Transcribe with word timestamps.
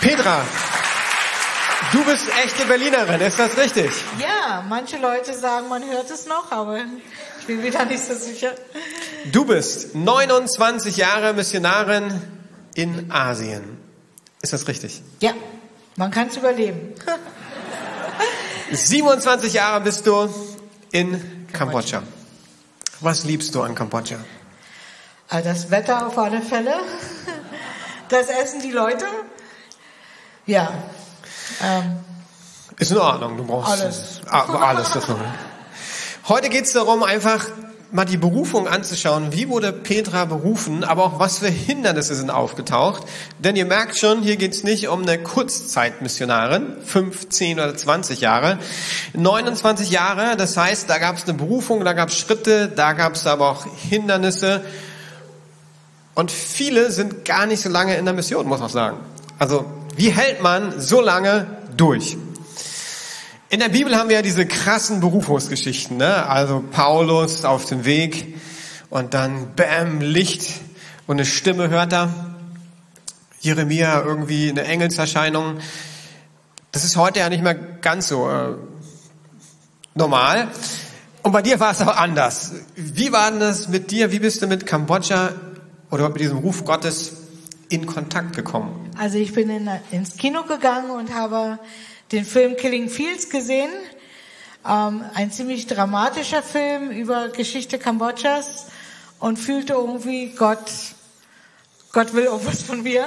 Petra, 0.00 0.42
du 1.92 2.04
bist 2.04 2.26
echte 2.44 2.66
Berlinerin, 2.66 3.20
ist 3.20 3.38
das 3.38 3.56
richtig? 3.56 3.90
Ja, 4.18 4.64
manche 4.68 4.96
Leute 4.98 5.32
sagen, 5.32 5.68
man 5.68 5.84
hört 5.84 6.10
es 6.10 6.26
noch, 6.26 6.50
aber 6.50 6.78
ich 7.40 7.46
bin 7.46 7.60
mir 7.62 7.70
da 7.70 7.84
nicht 7.84 8.02
so 8.02 8.14
sicher. 8.14 8.52
Du 9.30 9.44
bist 9.44 9.94
29 9.94 10.96
Jahre 10.96 11.34
Missionarin 11.34 12.20
in 12.74 13.12
Asien. 13.12 13.78
Ist 14.42 14.52
das 14.52 14.66
richtig? 14.66 15.02
Ja, 15.20 15.34
man 15.96 16.10
kann 16.10 16.26
es 16.28 16.36
überleben. 16.36 16.94
27 18.72 19.52
Jahre 19.52 19.82
bist 19.82 20.04
du 20.06 20.28
in 20.90 21.46
Kambodscha. 21.52 22.02
Was 23.00 23.24
liebst 23.24 23.54
du 23.54 23.62
an 23.62 23.74
Kambodscha? 23.74 24.16
Also 25.32 25.48
das 25.48 25.70
Wetter 25.70 26.06
auf 26.06 26.18
alle 26.18 26.42
Fälle, 26.42 26.74
das 28.10 28.28
Essen, 28.28 28.60
die 28.60 28.70
Leute. 28.70 29.06
Ja. 30.44 30.74
Ähm, 31.64 32.00
Ist 32.78 32.90
in 32.90 32.98
Ordnung, 32.98 33.38
du 33.38 33.44
brauchst 33.46 33.80
Alles. 33.80 34.20
Ah, 34.28 34.42
alles. 34.60 34.94
Noch. 34.94 35.16
Heute 36.28 36.50
geht 36.50 36.66
es 36.66 36.74
darum, 36.74 37.02
einfach 37.02 37.46
mal 37.90 38.04
die 38.04 38.18
Berufung 38.18 38.68
anzuschauen. 38.68 39.32
Wie 39.32 39.48
wurde 39.48 39.72
Petra 39.72 40.26
berufen, 40.26 40.84
aber 40.84 41.04
auch 41.04 41.18
was 41.18 41.38
für 41.38 41.48
Hindernisse 41.48 42.14
sind 42.14 42.28
aufgetaucht. 42.28 43.04
Denn 43.38 43.56
ihr 43.56 43.64
merkt 43.64 43.98
schon, 43.98 44.20
hier 44.20 44.36
geht 44.36 44.52
es 44.52 44.64
nicht 44.64 44.88
um 44.88 45.00
eine 45.00 45.18
Kurzzeitmissionarin, 45.18 46.76
15 46.84 47.58
oder 47.58 47.74
20 47.74 48.20
Jahre. 48.20 48.58
29 49.14 49.90
Jahre, 49.90 50.36
das 50.36 50.58
heißt, 50.58 50.90
da 50.90 50.98
gab 50.98 51.16
es 51.16 51.24
eine 51.24 51.32
Berufung, 51.32 51.86
da 51.86 51.94
gab 51.94 52.10
es 52.10 52.18
Schritte, 52.18 52.68
da 52.68 52.92
gab 52.92 53.14
es 53.14 53.26
aber 53.26 53.48
auch 53.48 53.64
Hindernisse. 53.88 54.62
Und 56.22 56.30
viele 56.30 56.92
sind 56.92 57.24
gar 57.24 57.46
nicht 57.46 57.60
so 57.60 57.68
lange 57.68 57.96
in 57.96 58.04
der 58.04 58.14
Mission, 58.14 58.46
muss 58.46 58.60
man 58.60 58.68
sagen. 58.68 58.98
Also, 59.40 59.64
wie 59.96 60.10
hält 60.10 60.40
man 60.40 60.80
so 60.80 61.00
lange 61.00 61.48
durch? 61.76 62.16
In 63.48 63.58
der 63.58 63.70
Bibel 63.70 63.96
haben 63.96 64.08
wir 64.08 64.14
ja 64.14 64.22
diese 64.22 64.46
krassen 64.46 65.00
Berufungsgeschichten, 65.00 65.96
ne? 65.96 66.24
Also 66.28 66.62
Paulus 66.70 67.44
auf 67.44 67.64
dem 67.64 67.84
Weg 67.84 68.36
und 68.88 69.14
dann 69.14 69.56
Bäm, 69.56 70.00
Licht 70.00 70.60
und 71.08 71.16
eine 71.16 71.24
Stimme 71.24 71.70
hört 71.70 71.92
er. 71.92 72.14
Jeremia 73.40 74.02
irgendwie 74.02 74.48
eine 74.48 74.62
Engelserscheinung. 74.62 75.58
Das 76.70 76.84
ist 76.84 76.96
heute 76.96 77.18
ja 77.18 77.30
nicht 77.30 77.42
mehr 77.42 77.56
ganz 77.56 78.06
so 78.06 78.30
äh, 78.30 78.54
normal. 79.96 80.46
Und 81.24 81.32
bei 81.32 81.42
dir 81.42 81.58
war 81.58 81.72
es 81.72 81.80
aber 81.80 81.98
anders. 81.98 82.52
Wie 82.76 83.10
war 83.10 83.28
denn 83.28 83.40
das 83.40 83.66
mit 83.66 83.90
dir? 83.90 84.12
Wie 84.12 84.20
bist 84.20 84.40
du 84.40 84.46
mit 84.46 84.66
Kambodscha 84.66 85.32
oder 85.92 86.08
mit 86.08 86.20
diesem 86.20 86.38
Ruf 86.38 86.64
Gottes 86.64 87.12
in 87.68 87.86
Kontakt 87.86 88.34
gekommen? 88.34 88.90
also 88.98 89.18
ich 89.18 89.32
bin 89.32 89.50
in, 89.50 89.68
ins 89.90 90.16
Kino 90.16 90.42
gegangen 90.44 90.90
und 90.90 91.14
habe 91.14 91.58
den 92.10 92.24
Film 92.24 92.56
Killing 92.56 92.88
Fields 92.88 93.30
gesehen. 93.30 93.70
Ähm, 94.68 95.02
ein 95.14 95.30
ziemlich 95.30 95.66
dramatischer 95.66 96.42
Film 96.42 96.90
über 96.90 97.28
Geschichte 97.28 97.78
Kambodschas 97.78 98.66
und 99.18 99.38
fühlte 99.38 99.74
irgendwie, 99.74 100.34
Gott, 100.34 100.70
Gott 101.92 102.14
will 102.14 102.24
irgendwas 102.24 102.62
von 102.62 102.82
mir. 102.82 103.04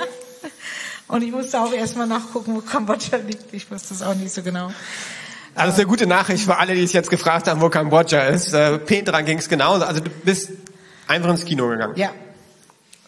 Und 1.07 1.23
ich 1.23 1.31
musste 1.31 1.61
auch 1.61 1.71
erstmal 1.71 2.07
nachgucken, 2.07 2.55
wo 2.55 2.61
Kambodscha 2.61 3.17
liegt. 3.17 3.53
Ich 3.53 3.69
wusste 3.69 3.93
es 3.93 4.01
auch 4.01 4.15
nicht 4.15 4.33
so 4.33 4.41
genau. 4.41 4.71
Also 5.53 5.67
das 5.67 5.69
ist 5.69 5.79
eine 5.79 5.87
gute 5.87 6.07
Nachricht 6.07 6.43
für 6.43 6.57
alle, 6.57 6.73
die 6.73 6.81
sich 6.81 6.93
jetzt 6.93 7.09
gefragt 7.09 7.47
haben, 7.47 7.61
wo 7.61 7.69
Kambodscha 7.69 8.21
ist. 8.21 8.53
Äh, 8.53 8.79
Petra 8.79 9.21
ging 9.21 9.37
es 9.37 9.47
genauso. 9.47 9.85
Also 9.85 10.01
du 10.01 10.09
bist 10.09 10.49
einfach 11.07 11.29
ins 11.29 11.45
Kino 11.45 11.69
gegangen. 11.69 11.93
Ja. 11.95 12.11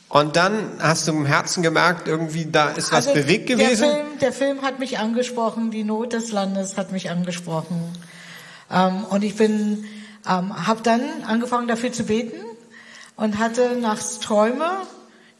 Und 0.10 0.38
dann 0.38 0.72
hast 0.80 1.08
du 1.08 1.12
im 1.12 1.26
Herzen 1.26 1.64
gemerkt, 1.64 2.08
irgendwie 2.08 2.46
da 2.46 2.70
ist 2.70 2.92
was 2.94 3.08
Also 3.08 3.14
bewegt 3.14 3.50
Der 3.50 3.58
gewesen. 3.58 3.90
Film, 3.90 4.08
der 4.22 4.32
Film 4.32 4.62
hat 4.62 4.80
mich 4.80 5.00
angesprochen, 5.00 5.70
die 5.70 5.84
Not 5.84 6.14
des 6.14 6.32
Landes 6.32 6.78
hat 6.78 6.92
mich 6.92 7.10
angesprochen. 7.10 7.92
Ähm, 8.72 9.04
und 9.10 9.23
ich 9.23 9.36
bin, 9.36 9.86
ähm, 10.26 10.67
habe 10.67 10.82
dann 10.82 11.02
angefangen 11.26 11.67
dafür 11.67 11.92
zu 11.92 12.04
beten 12.04 12.40
und 13.17 13.38
hatte 13.38 13.76
nachts 13.76 14.20
Träume 14.20 14.70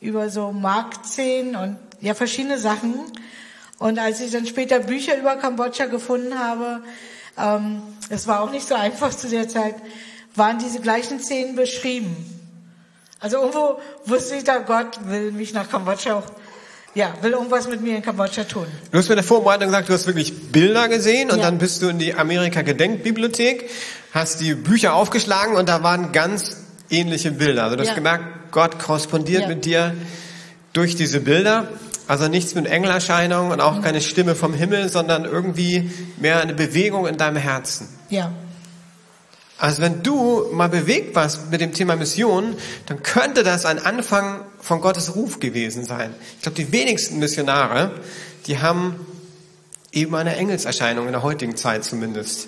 über 0.01 0.29
so 0.29 0.51
Marktszenen 0.51 1.56
und 1.56 1.77
ja 2.01 2.13
verschiedene 2.13 2.57
Sachen. 2.57 2.95
Und 3.79 4.00
als 4.00 4.19
ich 4.19 4.31
dann 4.31 4.45
später 4.45 4.79
Bücher 4.79 5.17
über 5.17 5.38
Kambodscha 5.38 5.85
gefunden 5.85 6.38
habe, 6.38 6.81
ähm, 7.38 7.81
es 8.09 8.27
war 8.27 8.41
auch 8.41 8.51
nicht 8.51 8.67
so 8.67 8.75
einfach 8.75 9.11
zu 9.11 9.29
der 9.29 9.47
Zeit, 9.47 9.75
waren 10.35 10.59
diese 10.59 10.81
gleichen 10.81 11.19
Szenen 11.19 11.56
beschrieben. 11.56 12.36
Also 13.19 13.38
irgendwo 13.38 13.79
wusste 14.05 14.35
ich 14.35 14.44
da, 14.44 14.57
Gott 14.59 15.00
will 15.05 15.31
mich 15.31 15.53
nach 15.53 15.69
Kambodscha, 15.69 16.22
ja, 16.94 17.13
will 17.22 17.31
irgendwas 17.31 17.67
mit 17.67 17.81
mir 17.81 17.95
in 17.95 18.01
Kambodscha 18.03 18.44
tun. 18.44 18.67
Du 18.91 18.97
hast 18.97 19.07
mir 19.07 19.13
in 19.13 19.17
der 19.17 19.23
Vorbereitung 19.23 19.67
gesagt, 19.67 19.89
du 19.89 19.94
hast 19.94 20.05
wirklich 20.07 20.51
Bilder 20.51 20.88
gesehen 20.88 21.31
und 21.31 21.38
Ja. 21.39 21.45
dann 21.45 21.57
bist 21.57 21.81
du 21.81 21.89
in 21.89 21.97
die 22.00 22.13
Amerika-Gedenkbibliothek, 22.16 23.69
hast 24.13 24.39
die 24.41 24.53
Bücher 24.56 24.94
aufgeschlagen 24.94 25.56
und 25.56 25.67
da 25.69 25.83
waren 25.83 26.11
ganz 26.11 26.57
ähnliche 26.89 27.31
Bilder. 27.31 27.63
Also 27.63 27.75
du 27.75 27.81
hast 27.81 27.89
Ja. 27.89 27.95
gemerkt, 27.95 28.23
Gott 28.51 28.79
korrespondiert 28.79 29.44
Ja. 29.44 29.47
mit 29.47 29.66
dir 29.66 29.94
durch 30.73 30.95
diese 30.95 31.19
Bilder. 31.19 31.67
Also 32.07 32.27
nichts 32.29 32.56
mit 32.56 32.67
Engelerscheinung 32.67 33.47
und 33.50 33.57
Mhm. 33.57 33.61
auch 33.61 33.81
keine 33.81 34.00
Stimme 34.00 34.33
vom 34.35 34.53
Himmel, 34.53 34.89
sondern 34.89 35.25
irgendwie 35.25 35.91
mehr 36.17 36.39
eine 36.39 36.53
Bewegung 36.53 37.06
in 37.07 37.17
deinem 37.17 37.35
Herzen. 37.35 37.89
Ja, 38.09 38.31
Also 39.57 39.81
wenn 39.81 40.03
du 40.03 40.45
mal 40.51 40.69
bewegt 40.69 41.16
warst 41.16 41.50
mit 41.50 41.62
dem 41.62 41.73
Thema 41.73 41.95
Mission, 41.95 42.56
dann 42.85 43.01
könnte 43.01 43.44
das 43.44 43.66
ein 43.66 43.79
Anfang 43.79 44.41
von 44.62 44.81
Gottes 44.81 45.16
Ruf 45.16 45.40
gewesen 45.40 45.84
sein. 45.84 46.13
Ich 46.35 46.44
glaube, 46.44 46.56
die 46.56 46.72
wenigsten 46.72 47.18
Missionare, 47.18 47.91
die 48.45 48.59
haben 48.59 49.06
eben 49.91 50.13
eine 50.16 50.35
Engelserscheinung 50.35 51.07
in 51.07 51.12
der 51.12 51.23
heutigen 51.23 51.57
Zeit 51.57 51.84
zumindest. 51.84 52.47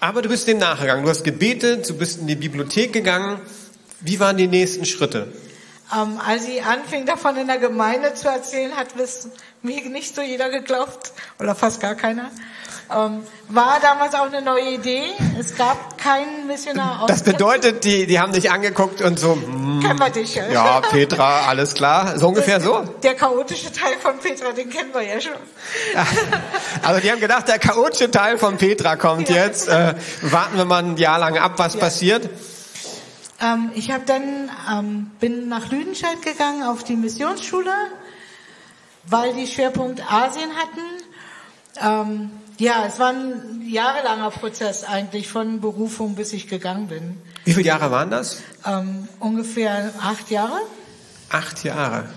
Aber 0.00 0.22
du 0.22 0.28
bist 0.28 0.48
dem 0.48 0.58
nachgegangen. 0.58 1.04
Du 1.04 1.10
hast 1.10 1.22
gebetet, 1.22 1.88
du 1.88 1.94
bist 1.94 2.20
in 2.20 2.26
die 2.26 2.36
Bibliothek 2.36 2.92
gegangen. 2.92 3.38
Wie 4.00 4.18
waren 4.18 4.36
die 4.36 4.48
nächsten 4.48 4.84
Schritte? 4.84 5.28
Ähm, 5.94 6.20
als 6.24 6.44
ich 6.46 6.64
anfing 6.64 7.06
davon 7.06 7.36
in 7.36 7.46
der 7.46 7.58
Gemeinde 7.58 8.14
zu 8.14 8.28
erzählen, 8.28 8.76
hat 8.76 8.88
es 8.98 9.28
mir 9.62 9.80
nicht 9.88 10.14
so 10.14 10.22
jeder 10.22 10.50
geglaubt 10.50 11.12
oder 11.38 11.54
fast 11.54 11.80
gar 11.80 11.94
keiner. 11.94 12.30
Ähm, 12.88 13.24
war 13.48 13.80
damals 13.80 14.14
auch 14.14 14.26
eine 14.26 14.42
neue 14.42 14.70
Idee. 14.70 15.02
Es 15.40 15.56
gab 15.56 15.98
keinen 15.98 16.46
Missionar 16.46 17.02
aus 17.02 17.08
Das 17.08 17.24
bedeutet, 17.24 17.82
die, 17.82 18.06
die 18.06 18.20
haben 18.20 18.32
dich 18.32 18.50
angeguckt 18.52 19.02
und 19.02 19.18
so, 19.18 19.32
hm, 19.34 19.80
Kennen 19.82 19.98
wir 19.98 20.10
dich, 20.10 20.36
ja. 20.36 20.48
ja, 20.48 20.80
Petra, 20.80 21.46
alles 21.48 21.74
klar. 21.74 22.16
So 22.16 22.28
ungefähr 22.28 22.60
so. 22.60 22.82
Der 23.02 23.14
chaotische 23.14 23.72
Teil 23.72 23.94
von 24.00 24.18
Petra, 24.18 24.52
den 24.52 24.70
kennen 24.70 24.94
wir 24.94 25.02
ja 25.02 25.20
schon. 25.20 25.32
Also 26.82 27.00
die 27.00 27.10
haben 27.10 27.20
gedacht, 27.20 27.48
der 27.48 27.58
chaotische 27.58 28.10
Teil 28.10 28.38
von 28.38 28.56
Petra 28.56 28.94
kommt 28.96 29.28
Ja. 29.28 29.44
jetzt. 29.46 29.68
Äh, 29.68 29.94
warten 30.22 30.56
wir 30.56 30.64
mal 30.64 30.82
ein 30.84 30.96
Jahr 30.96 31.18
lang 31.18 31.38
ab, 31.38 31.54
was 31.56 31.74
Ja. 31.74 31.80
passiert. 31.80 32.28
Ähm, 33.40 33.70
ich 33.74 33.90
habe 33.90 34.04
dann 34.06 34.50
ähm, 34.70 35.10
bin 35.20 35.48
nach 35.48 35.70
Lüdenscheid 35.70 36.22
gegangen 36.22 36.62
auf 36.62 36.84
die 36.84 36.96
Missionsschule, 36.96 37.72
weil 39.04 39.34
die 39.34 39.46
Schwerpunkt 39.46 40.00
Asien 40.10 40.50
hatten. 40.56 40.80
Ähm, 41.82 42.30
ja, 42.58 42.86
es 42.86 42.98
war 42.98 43.10
ein 43.10 43.62
jahrelanger 43.68 44.30
Prozess 44.30 44.84
eigentlich 44.84 45.28
von 45.28 45.60
Berufung, 45.60 46.14
bis 46.14 46.32
ich 46.32 46.48
gegangen 46.48 46.88
bin. 46.88 47.20
Wie 47.44 47.52
viele 47.52 47.66
Jahre 47.66 47.90
waren 47.90 48.10
das? 48.10 48.38
Ähm, 48.64 49.08
ungefähr 49.20 49.92
acht 50.00 50.30
Jahre. 50.30 50.58
Acht 51.28 51.64
Jahre. 51.64 52.08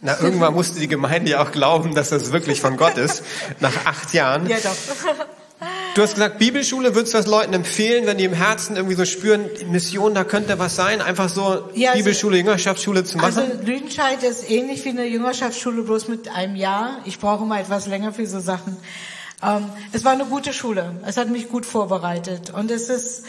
Na, 0.00 0.20
irgendwann 0.20 0.54
musste 0.54 0.78
die 0.78 0.88
Gemeinde 0.88 1.32
ja 1.32 1.42
auch 1.42 1.50
glauben, 1.50 1.94
dass 1.94 2.10
das 2.10 2.30
wirklich 2.30 2.60
von 2.60 2.76
Gott 2.76 2.98
ist. 2.98 3.24
Nach 3.60 3.86
acht 3.86 4.12
Jahren. 4.12 4.46
Ja, 4.46 4.58
doch. 4.58 4.76
Du 5.94 6.02
hast 6.02 6.14
gesagt, 6.14 6.38
Bibelschule 6.38 6.94
würdest 6.94 7.12
du 7.14 7.18
das 7.18 7.26
Leuten 7.26 7.52
empfehlen, 7.54 8.06
wenn 8.06 8.18
die 8.18 8.24
im 8.24 8.32
Herzen 8.32 8.76
irgendwie 8.76 8.94
so 8.94 9.04
spüren, 9.04 9.46
Mission, 9.70 10.14
da 10.14 10.22
könnte 10.22 10.58
was 10.58 10.76
sein, 10.76 11.00
einfach 11.00 11.28
so 11.28 11.68
Ja, 11.74 11.90
also- 11.90 11.98
Bibelschule, 11.98 12.36
Jüngerschaftsschule 12.36 13.02
zu 13.04 13.18
machen? 13.18 13.36
Also 13.36 13.42
Lüdenscheid 13.64 14.22
ist 14.22 14.48
ähnlich 14.48 14.84
wie 14.84 14.90
eine 14.90 15.06
Jüngerschaftsschule, 15.06 15.82
bloß 15.82 16.06
mit 16.06 16.28
einem 16.28 16.54
Jahr. 16.54 16.98
Ich 17.04 17.18
brauche 17.18 17.44
mal 17.44 17.60
etwas 17.60 17.86
länger 17.86 18.12
für 18.12 18.26
so 18.26 18.38
Sachen. 18.38 18.76
Ähm, 19.42 19.64
es 19.92 20.04
war 20.04 20.12
eine 20.12 20.24
gute 20.26 20.52
Schule. 20.52 20.94
Es 21.04 21.16
hat 21.16 21.30
mich 21.30 21.48
gut 21.48 21.66
vorbereitet. 21.66 22.50
Und 22.50 22.70
es 22.70 22.88
ist 22.88 23.24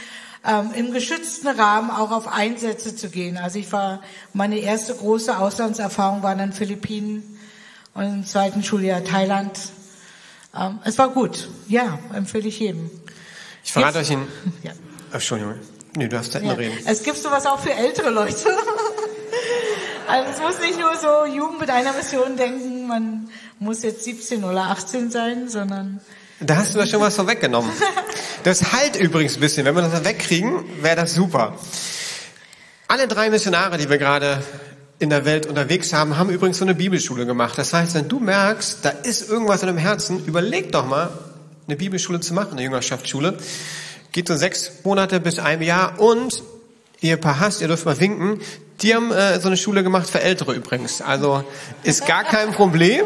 ähm, 0.48 0.70
im 0.76 0.94
geschützten 0.94 1.48
Rahmen 1.48 1.90
auch 1.90 2.12
auf 2.12 2.28
Einsätze 2.28 2.96
zu 2.96 3.10
gehen. 3.10 3.38
Also 3.38 3.58
ich 3.58 3.72
war, 3.72 4.02
meine 4.34 4.60
erste 4.60 4.94
große 4.94 5.38
Auslandserfahrung 5.40 6.22
war 6.22 6.36
dann 6.36 6.54
Philippinen 6.54 7.40
und 7.96 8.04
im 8.04 8.26
zweiten 8.28 8.64
Schuljahr 8.64 9.04
Thailand. 9.04 9.52
Ähm, 10.60 10.80
es 10.84 10.98
war 10.98 11.10
gut. 11.10 11.48
Ja, 11.68 12.00
empfehle 12.14 12.48
ich 12.48 12.60
jedem. 12.60 12.90
ich 13.64 13.72
verrate 13.72 14.00
euch 14.00 14.10
in... 14.12 14.28
Ja. 14.64 14.72
Entschuldigung. 15.12 15.56
Nee, 15.96 16.04
du 16.08 16.10
darfst 16.16 16.34
halt 16.36 16.44
Ja. 16.44 16.52
mal 16.52 16.58
reden. 16.58 16.78
Es 16.86 17.04
gibt 17.04 17.18
sowas 17.18 17.46
auch 17.46 17.60
für 17.60 17.74
ältere 17.74 18.10
Leute. 18.10 18.36
Also 20.08 20.32
es 20.32 20.40
muss 20.40 20.60
nicht 20.60 20.80
nur 20.80 20.96
so 20.98 21.26
Jugend 21.32 21.60
mit 21.60 21.70
einer 21.70 21.94
Mission 21.94 22.36
denken, 22.36 22.88
man 22.88 23.30
muss 23.60 23.84
jetzt 23.84 24.04
17 24.06 24.44
oder 24.44 24.62
18 24.72 25.12
sein, 25.12 25.50
sondern 25.50 26.00
Da 26.40 26.56
hast 26.56 26.74
du 26.74 26.80
ja 26.80 26.88
schon 26.88 27.00
was 27.02 27.16
vorweggenommen. 27.16 27.70
Das 28.44 28.74
halt 28.74 28.96
übrigens 28.96 29.36
ein 29.36 29.40
bisschen. 29.42 29.66
Wenn 29.68 29.76
wir 29.76 29.84
das 29.84 30.04
wegkriegen, 30.04 30.64
wäre 30.82 30.96
das 30.96 31.14
super. 31.14 31.56
Alle 32.88 33.08
drei 33.08 33.30
Missionare, 33.30 33.78
die 33.78 33.88
wir 33.88 34.00
gerade 34.00 34.42
in 35.00 35.10
der 35.10 35.24
Welt 35.26 35.46
unterwegs 35.46 35.94
haben, 35.94 36.18
haben 36.18 36.30
übrigens 36.30 36.58
so 36.58 36.66
eine 36.66 36.76
Bibelschule 36.76 37.26
gemacht. 37.26 37.58
Das 37.58 37.74
heißt, 37.74 37.96
wenn 37.96 38.10
du 38.10 38.20
merkst, 38.20 38.80
da 38.84 38.90
ist 38.90 39.30
irgendwas 39.30 39.62
in 39.62 39.68
deinem 39.68 39.78
Herzen, 39.78 40.26
überleg 40.26 40.72
doch 40.72 40.86
mal, 40.86 41.10
eine 41.68 41.78
Bibelschule 41.78 42.20
zu 42.20 42.34
machen, 42.34 42.54
eine 42.54 42.64
Jüngerschaftsschule. 42.64 43.38
Geht 44.12 44.28
so 44.28 44.36
sechs 44.36 44.72
Monate 44.84 45.20
bis 45.20 45.40
ein 45.40 45.62
Jahr 45.62 46.00
und 46.00 46.44
ihr 47.00 47.16
Paar 47.18 47.40
hast, 47.40 47.62
ihr 47.62 47.68
dürft 47.68 47.86
mal 47.86 48.00
winken, 48.00 48.42
die 48.82 48.96
haben 48.96 49.12
äh, 49.12 49.40
so 49.40 49.48
eine 49.48 49.58
Schule 49.58 49.84
gemacht 49.84 50.10
für 50.10 50.22
Ältere 50.22 50.54
übrigens. 50.54 51.02
Also 51.02 51.44
ist 51.84 52.06
gar 52.06 52.24
kein 52.24 52.52
Problem. 52.52 53.06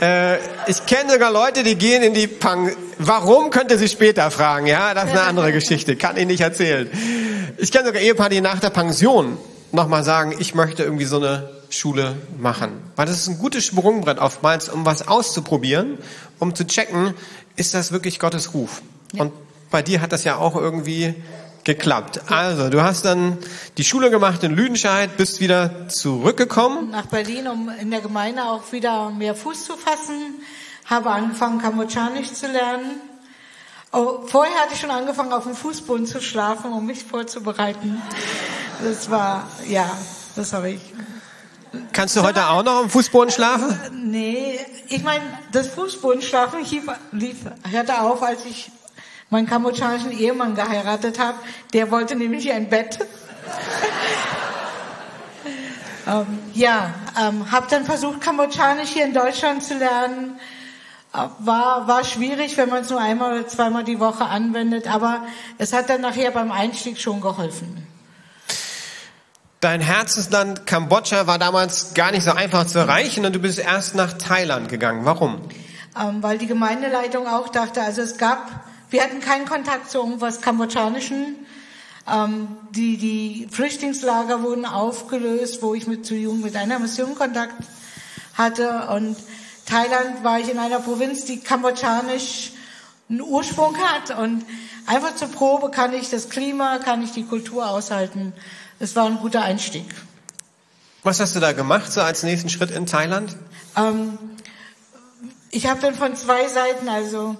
Äh, 0.00 0.36
ich 0.66 0.84
kenne 0.86 1.12
sogar 1.12 1.30
Leute, 1.30 1.62
die 1.62 1.76
gehen 1.76 2.02
in 2.02 2.14
die 2.14 2.26
Pang. 2.26 2.72
Warum 2.98 3.50
könnt 3.50 3.70
ihr 3.70 3.78
sie 3.78 3.88
später 3.88 4.30
fragen? 4.30 4.66
Ja, 4.66 4.94
das 4.94 5.04
ist 5.04 5.10
eine 5.10 5.22
andere 5.22 5.52
Geschichte. 5.52 5.96
Kann 5.96 6.16
ich 6.16 6.26
nicht 6.26 6.40
erzählen. 6.40 6.88
Ich 7.58 7.70
kenne 7.70 7.86
sogar 7.86 8.00
Ehepaare, 8.00 8.30
die 8.30 8.40
nach 8.40 8.60
der 8.60 8.70
Pension 8.70 9.36
nochmal 9.74 10.04
sagen, 10.04 10.34
ich 10.38 10.54
möchte 10.54 10.82
irgendwie 10.82 11.04
so 11.04 11.16
eine 11.16 11.50
Schule 11.70 12.16
machen. 12.38 12.72
Weil 12.96 13.06
das 13.06 13.16
ist 13.16 13.28
ein 13.28 13.38
gutes 13.38 13.64
Sprungbrett 13.64 14.18
oftmals, 14.18 14.68
um 14.68 14.86
was 14.86 15.06
auszuprobieren, 15.08 15.98
um 16.38 16.54
zu 16.54 16.66
checken, 16.66 17.14
ist 17.56 17.74
das 17.74 17.92
wirklich 17.92 18.18
Gottes 18.18 18.54
Ruf? 18.54 18.82
Ja. 19.12 19.22
Und 19.22 19.32
bei 19.70 19.82
dir 19.82 20.00
hat 20.00 20.12
das 20.12 20.24
ja 20.24 20.36
auch 20.36 20.56
irgendwie 20.56 21.14
geklappt. 21.64 22.30
Also, 22.30 22.68
du 22.68 22.82
hast 22.82 23.04
dann 23.04 23.38
die 23.78 23.84
Schule 23.84 24.10
gemacht 24.10 24.42
in 24.44 24.52
Lüdenscheid, 24.52 25.16
bist 25.16 25.40
wieder 25.40 25.88
zurückgekommen. 25.88 26.90
Nach 26.90 27.06
Berlin, 27.06 27.48
um 27.48 27.70
in 27.80 27.90
der 27.90 28.00
Gemeinde 28.00 28.44
auch 28.44 28.70
wieder 28.72 29.10
mehr 29.10 29.34
Fuß 29.34 29.64
zu 29.64 29.76
fassen. 29.76 30.36
Habe 30.84 31.10
angefangen, 31.10 31.60
Kambodschanisch 31.60 32.32
zu 32.32 32.46
lernen. 32.46 33.00
Oh, 33.96 34.26
vorher 34.26 34.60
hatte 34.60 34.74
ich 34.74 34.80
schon 34.80 34.90
angefangen, 34.90 35.32
auf 35.32 35.44
dem 35.44 35.54
Fußboden 35.54 36.06
zu 36.06 36.20
schlafen, 36.20 36.72
um 36.72 36.84
mich 36.84 37.04
vorzubereiten. 37.04 38.02
Das 38.82 39.08
war, 39.08 39.46
ja, 39.68 39.88
das 40.34 40.52
habe 40.52 40.70
ich. 40.70 40.80
Kannst 41.92 42.16
du 42.16 42.22
heute 42.22 42.48
auch 42.48 42.64
noch 42.64 42.82
am 42.82 42.90
Fußboden 42.90 43.30
schlafen? 43.30 43.78
Nee, 43.92 44.58
ich 44.88 45.04
meine, 45.04 45.22
das 45.52 45.68
Fußbodenschlafen 45.68 46.64
lief, 46.64 46.90
lief, 47.12 47.36
hörte 47.70 48.00
auf, 48.00 48.20
als 48.20 48.44
ich 48.46 48.72
meinen 49.30 49.46
kambodschanischen 49.46 50.10
Ehemann 50.10 50.56
geheiratet 50.56 51.20
habe. 51.20 51.38
Der 51.72 51.92
wollte 51.92 52.16
nämlich 52.16 52.50
ein 52.50 52.68
Bett. 52.68 52.98
ähm, 56.08 56.26
ja, 56.52 56.94
ähm, 57.20 57.52
habe 57.52 57.68
dann 57.70 57.84
versucht, 57.84 58.20
Kambodschanisch 58.20 58.90
hier 58.90 59.04
in 59.04 59.14
Deutschland 59.14 59.62
zu 59.62 59.78
lernen. 59.78 60.40
War, 61.38 61.86
war 61.86 62.04
schwierig, 62.04 62.56
wenn 62.56 62.68
man 62.68 62.82
es 62.82 62.90
nur 62.90 63.00
einmal 63.00 63.38
oder 63.38 63.48
zweimal 63.48 63.84
die 63.84 64.00
Woche 64.00 64.24
anwendet, 64.24 64.92
aber 64.92 65.22
es 65.58 65.72
hat 65.72 65.88
dann 65.88 66.00
nachher 66.00 66.32
beim 66.32 66.50
Einstieg 66.50 66.98
schon 66.98 67.20
geholfen. 67.20 67.86
Dein 69.60 69.80
Herzensland 69.80 70.66
Kambodscha 70.66 71.26
war 71.26 71.38
damals 71.38 71.94
gar 71.94 72.10
nicht 72.10 72.24
so 72.24 72.32
einfach 72.32 72.66
zu 72.66 72.78
erreichen 72.78 73.24
und 73.24 73.32
du 73.32 73.38
bist 73.38 73.58
erst 73.58 73.94
nach 73.94 74.14
Thailand 74.14 74.68
gegangen. 74.68 75.04
Warum? 75.04 75.40
Ähm, 75.98 76.22
weil 76.22 76.38
die 76.38 76.46
Gemeindeleitung 76.46 77.28
auch 77.28 77.48
dachte, 77.48 77.80
also 77.80 78.02
es 78.02 78.18
gab 78.18 78.50
wir 78.94 79.02
hatten 79.02 79.18
keinen 79.18 79.44
Kontakt 79.44 79.90
zu 79.90 79.98
irgendwas 79.98 80.40
Kambodschanischen. 80.40 81.34
Ähm, 82.08 82.46
die, 82.70 82.96
die 82.96 83.48
Flüchtlingslager 83.50 84.44
wurden 84.44 84.66
aufgelöst, 84.66 85.62
wo 85.62 85.74
ich 85.74 85.88
mit, 85.88 86.06
zu 86.06 86.14
Jugend 86.14 86.44
mit 86.44 86.54
einer 86.54 86.78
Mission 86.78 87.16
Kontakt 87.16 87.56
hatte. 88.34 88.86
Und 88.94 89.16
Thailand 89.66 90.22
war 90.22 90.38
ich 90.40 90.50
in 90.50 90.58
einer 90.58 90.80
Provinz, 90.80 91.24
die 91.24 91.40
kambodschanisch 91.40 92.52
einen 93.08 93.20
Ursprung 93.20 93.76
hat. 93.78 94.16
Und 94.18 94.44
einfach 94.86 95.14
zur 95.16 95.28
Probe 95.28 95.70
kann 95.70 95.92
ich 95.92 96.10
das 96.10 96.28
Klima, 96.28 96.78
kann 96.78 97.02
ich 97.02 97.12
die 97.12 97.24
Kultur 97.24 97.68
aushalten. 97.68 98.32
Es 98.78 98.96
war 98.96 99.06
ein 99.06 99.18
guter 99.18 99.42
Einstieg. 99.42 99.86
Was 101.02 101.20
hast 101.20 101.36
du 101.36 101.40
da 101.40 101.52
gemacht, 101.52 101.92
so 101.92 102.00
als 102.00 102.22
nächsten 102.22 102.48
Schritt 102.48 102.70
in 102.70 102.86
Thailand? 102.86 103.36
Ähm, 103.76 104.18
ich 105.50 105.66
habe 105.66 105.80
dann 105.80 105.94
von 105.94 106.16
zwei 106.16 106.48
Seiten, 106.48 106.88
also 106.88 107.36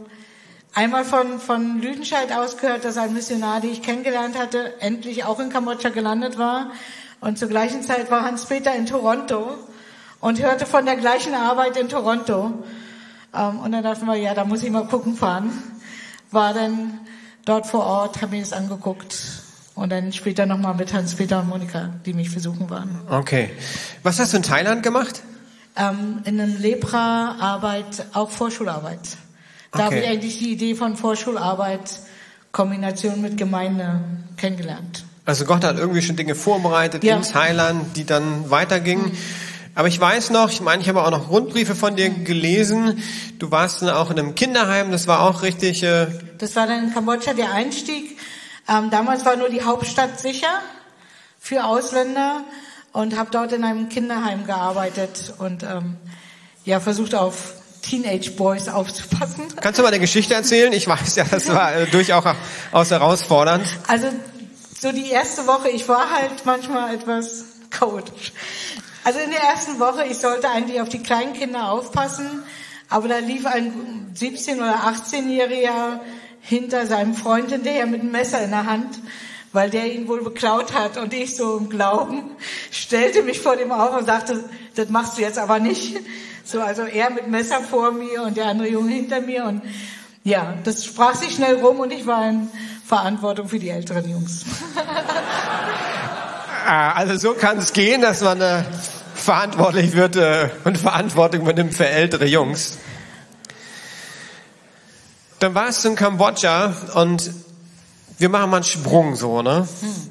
einmal 0.74 1.04
von, 1.04 1.40
von 1.40 1.80
Lüdenscheid 1.80 2.30
aus 2.32 2.58
gehört, 2.58 2.84
dass 2.84 2.96
ein 2.96 3.14
Missionar, 3.14 3.60
den 3.60 3.72
ich 3.72 3.82
kennengelernt 3.82 4.38
hatte, 4.38 4.80
endlich 4.80 5.24
auch 5.24 5.40
in 5.40 5.48
Kambodscha 5.48 5.88
gelandet 5.88 6.38
war. 6.38 6.72
Und 7.20 7.38
zur 7.38 7.48
gleichen 7.48 7.82
Zeit 7.82 8.10
war 8.10 8.22
Hans-Peter 8.22 8.74
in 8.74 8.84
Toronto 8.86 9.56
und 10.24 10.42
hörte 10.42 10.64
von 10.64 10.86
der 10.86 10.96
gleichen 10.96 11.34
Arbeit 11.34 11.76
in 11.76 11.90
Toronto. 11.90 12.50
Ähm, 13.34 13.58
und 13.58 13.72
dann 13.72 13.82
dachten 13.82 14.06
wir, 14.06 14.14
ja, 14.14 14.32
da 14.32 14.46
muss 14.46 14.62
ich 14.62 14.70
mal 14.70 14.86
gucken 14.86 15.16
fahren. 15.16 15.50
War 16.30 16.54
dann 16.54 16.98
dort 17.44 17.66
vor 17.66 17.84
Ort, 17.84 18.22
habe 18.22 18.34
mir 18.34 18.40
das 18.40 18.54
angeguckt. 18.54 19.18
Und 19.74 19.92
dann 19.92 20.14
später 20.14 20.46
nochmal 20.46 20.74
mit 20.76 20.94
Hans-Peter 20.94 21.40
und 21.40 21.50
Monika, 21.50 21.90
die 22.06 22.14
mich 22.14 22.30
versuchen 22.30 22.70
waren. 22.70 23.00
Okay. 23.10 23.50
Was 24.02 24.18
hast 24.18 24.32
du 24.32 24.38
in 24.38 24.42
Thailand 24.42 24.82
gemacht? 24.82 25.20
Ähm, 25.76 26.22
in 26.24 26.40
einem 26.40 26.58
Lepra-Arbeit, 26.58 28.06
auch 28.14 28.30
Vorschularbeit. 28.30 29.00
Da 29.72 29.80
okay. 29.80 29.84
habe 29.84 29.96
ich 29.98 30.08
eigentlich 30.08 30.38
die 30.38 30.52
Idee 30.52 30.74
von 30.74 30.96
Vorschularbeit, 30.96 32.00
Kombination 32.50 33.20
mit 33.20 33.36
Gemeinde 33.36 34.00
kennengelernt. 34.38 35.04
Also 35.26 35.44
Gott 35.44 35.64
hat 35.64 35.76
irgendwie 35.76 36.00
schon 36.00 36.16
Dinge 36.16 36.34
vorbereitet 36.34 37.04
ja. 37.04 37.16
in 37.16 37.22
Thailand, 37.22 37.94
die 37.96 38.04
dann 38.06 38.50
weitergingen. 38.50 39.08
Mhm. 39.08 39.43
Aber 39.74 39.88
ich 39.88 40.00
weiß 40.00 40.30
noch, 40.30 40.50
ich 40.50 40.60
meine, 40.60 40.82
ich 40.82 40.88
habe 40.88 41.02
auch 41.02 41.10
noch 41.10 41.30
Rundbriefe 41.30 41.74
von 41.74 41.96
dir 41.96 42.08
gelesen. 42.08 43.02
Du 43.38 43.50
warst 43.50 43.82
dann 43.82 43.90
auch 43.90 44.10
in 44.10 44.18
einem 44.18 44.34
Kinderheim, 44.34 44.92
das 44.92 45.06
war 45.06 45.22
auch 45.22 45.42
richtig. 45.42 45.82
Äh 45.82 46.06
das 46.38 46.54
war 46.54 46.66
dann 46.66 46.84
in 46.84 46.94
Kambodscha 46.94 47.32
der 47.32 47.52
Einstieg. 47.52 48.18
Ähm, 48.68 48.90
damals 48.90 49.24
war 49.24 49.36
nur 49.36 49.48
die 49.48 49.62
Hauptstadt 49.62 50.20
sicher 50.20 50.60
für 51.40 51.64
Ausländer 51.64 52.42
und 52.92 53.18
habe 53.18 53.30
dort 53.30 53.52
in 53.52 53.64
einem 53.64 53.88
Kinderheim 53.88 54.46
gearbeitet 54.46 55.34
und 55.38 55.64
ähm, 55.64 55.96
ja 56.64 56.80
versucht 56.80 57.14
auf 57.14 57.54
Teenage 57.82 58.30
Boys 58.30 58.68
aufzupassen. 58.68 59.44
Kannst 59.60 59.78
du 59.78 59.82
mal 59.82 59.88
eine 59.88 60.00
Geschichte 60.00 60.34
erzählen? 60.34 60.72
Ich 60.72 60.86
weiß 60.86 61.16
ja, 61.16 61.24
das 61.24 61.48
war 61.48 61.74
äh, 61.74 61.86
durchaus 61.86 62.24
herausfordernd. 62.72 63.66
Also 63.88 64.06
so 64.80 64.92
die 64.92 65.10
erste 65.10 65.46
Woche, 65.46 65.68
ich 65.68 65.88
war 65.88 66.10
halt 66.10 66.46
manchmal 66.46 66.94
etwas 66.94 67.44
chaotisch. 67.70 68.32
Also 69.04 69.18
in 69.18 69.30
der 69.30 69.40
ersten 69.40 69.78
Woche, 69.78 70.06
ich 70.06 70.16
sollte 70.16 70.48
eigentlich 70.48 70.80
auf 70.80 70.88
die 70.88 71.02
kleinen 71.02 71.34
Kinder 71.34 71.70
aufpassen, 71.70 72.42
aber 72.88 73.06
da 73.06 73.18
lief 73.18 73.44
ein 73.44 74.14
17- 74.16 74.56
oder 74.56 74.76
18-Jähriger 74.76 76.00
hinter 76.40 76.86
seinem 76.86 77.14
Freund 77.14 77.50
hinterher 77.50 77.86
mit 77.86 78.00
einem 78.00 78.12
Messer 78.12 78.42
in 78.42 78.50
der 78.50 78.64
Hand, 78.64 78.98
weil 79.52 79.68
der 79.68 79.92
ihn 79.92 80.08
wohl 80.08 80.24
beklaut 80.24 80.72
hat 80.72 80.96
und 80.96 81.12
ich 81.12 81.36
so 81.36 81.58
im 81.58 81.68
Glauben 81.68 82.30
stellte 82.70 83.22
mich 83.22 83.40
vor 83.40 83.56
dem 83.56 83.72
auf 83.72 83.94
und 83.94 84.06
sagte, 84.06 84.42
das 84.74 84.88
machst 84.88 85.18
du 85.18 85.22
jetzt 85.22 85.38
aber 85.38 85.58
nicht. 85.58 85.98
So, 86.46 86.60
also 86.60 86.82
er 86.82 87.10
mit 87.10 87.28
Messer 87.28 87.60
vor 87.60 87.92
mir 87.92 88.22
und 88.22 88.36
der 88.38 88.46
andere 88.46 88.68
Junge 88.68 88.92
hinter 88.92 89.20
mir 89.20 89.44
und 89.44 89.62
ja, 90.24 90.54
das 90.64 90.84
sprach 90.84 91.14
sich 91.14 91.34
schnell 91.34 91.56
rum 91.56 91.80
und 91.80 91.92
ich 91.92 92.06
war 92.06 92.26
in 92.28 92.48
Verantwortung 92.86 93.48
für 93.48 93.58
die 93.58 93.68
älteren 93.68 94.08
Jungs. 94.08 94.44
Ah, 96.66 96.92
also 96.92 97.16
so 97.18 97.34
kann 97.34 97.58
es 97.58 97.74
gehen, 97.74 98.00
dass 98.00 98.22
man 98.22 98.40
äh, 98.40 98.62
verantwortlich 99.24 99.92
wird 99.92 100.16
äh, 100.16 100.50
und 100.64 100.78
Verantwortung 100.78 101.42
übernimmt 101.42 101.74
für 101.74 101.88
ältere 101.88 102.26
Jungs. 102.26 102.78
Dann 105.38 105.54
warst 105.54 105.84
du 105.84 105.88
in 105.88 105.96
Kambodscha 105.96 106.74
und 106.94 107.30
wir 108.18 108.28
machen 108.28 108.50
mal 108.50 108.58
einen 108.58 108.64
Sprung 108.64 109.16
so, 109.16 109.42
ne? 109.42 109.66
Hm. 109.80 110.10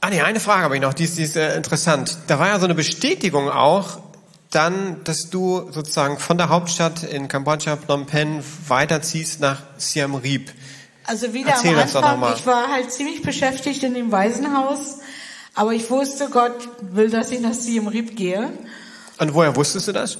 Ah 0.00 0.10
nee, 0.10 0.20
eine 0.20 0.40
Frage 0.40 0.62
habe 0.62 0.76
ich 0.76 0.80
noch, 0.80 0.94
die 0.94 1.04
ist, 1.04 1.18
die 1.18 1.24
ist 1.24 1.36
äh, 1.36 1.56
interessant. 1.56 2.18
Da 2.28 2.38
war 2.38 2.48
ja 2.48 2.58
so 2.58 2.64
eine 2.64 2.74
Bestätigung 2.74 3.50
auch, 3.50 3.98
dann, 4.50 5.02
dass 5.04 5.28
du 5.28 5.70
sozusagen 5.72 6.18
von 6.18 6.38
der 6.38 6.48
Hauptstadt 6.48 7.02
in 7.02 7.28
Kambodscha, 7.28 7.76
Phnom 7.76 8.06
Penh, 8.06 8.42
weiterziehst 8.68 9.40
nach 9.40 9.62
Siem 9.76 10.14
Reap. 10.14 10.50
Also 11.04 11.32
wieder 11.32 11.50
Erzähl 11.50 11.74
am 11.74 11.80
Anfang, 11.80 12.34
ich 12.36 12.46
war 12.46 12.68
halt 12.68 12.92
ziemlich 12.92 13.22
beschäftigt 13.22 13.82
in 13.82 13.94
dem 13.94 14.12
Waisenhaus, 14.12 14.98
aber 15.58 15.72
ich 15.72 15.90
wusste, 15.90 16.28
Gott 16.30 16.68
will, 16.80 17.10
dass 17.10 17.32
ich 17.32 17.40
nach 17.40 17.52
Siem 17.52 17.88
Reap 17.88 18.14
gehe. 18.14 18.48
Und 19.18 19.34
woher 19.34 19.56
wusstest 19.56 19.88
du 19.88 19.92
das? 19.92 20.18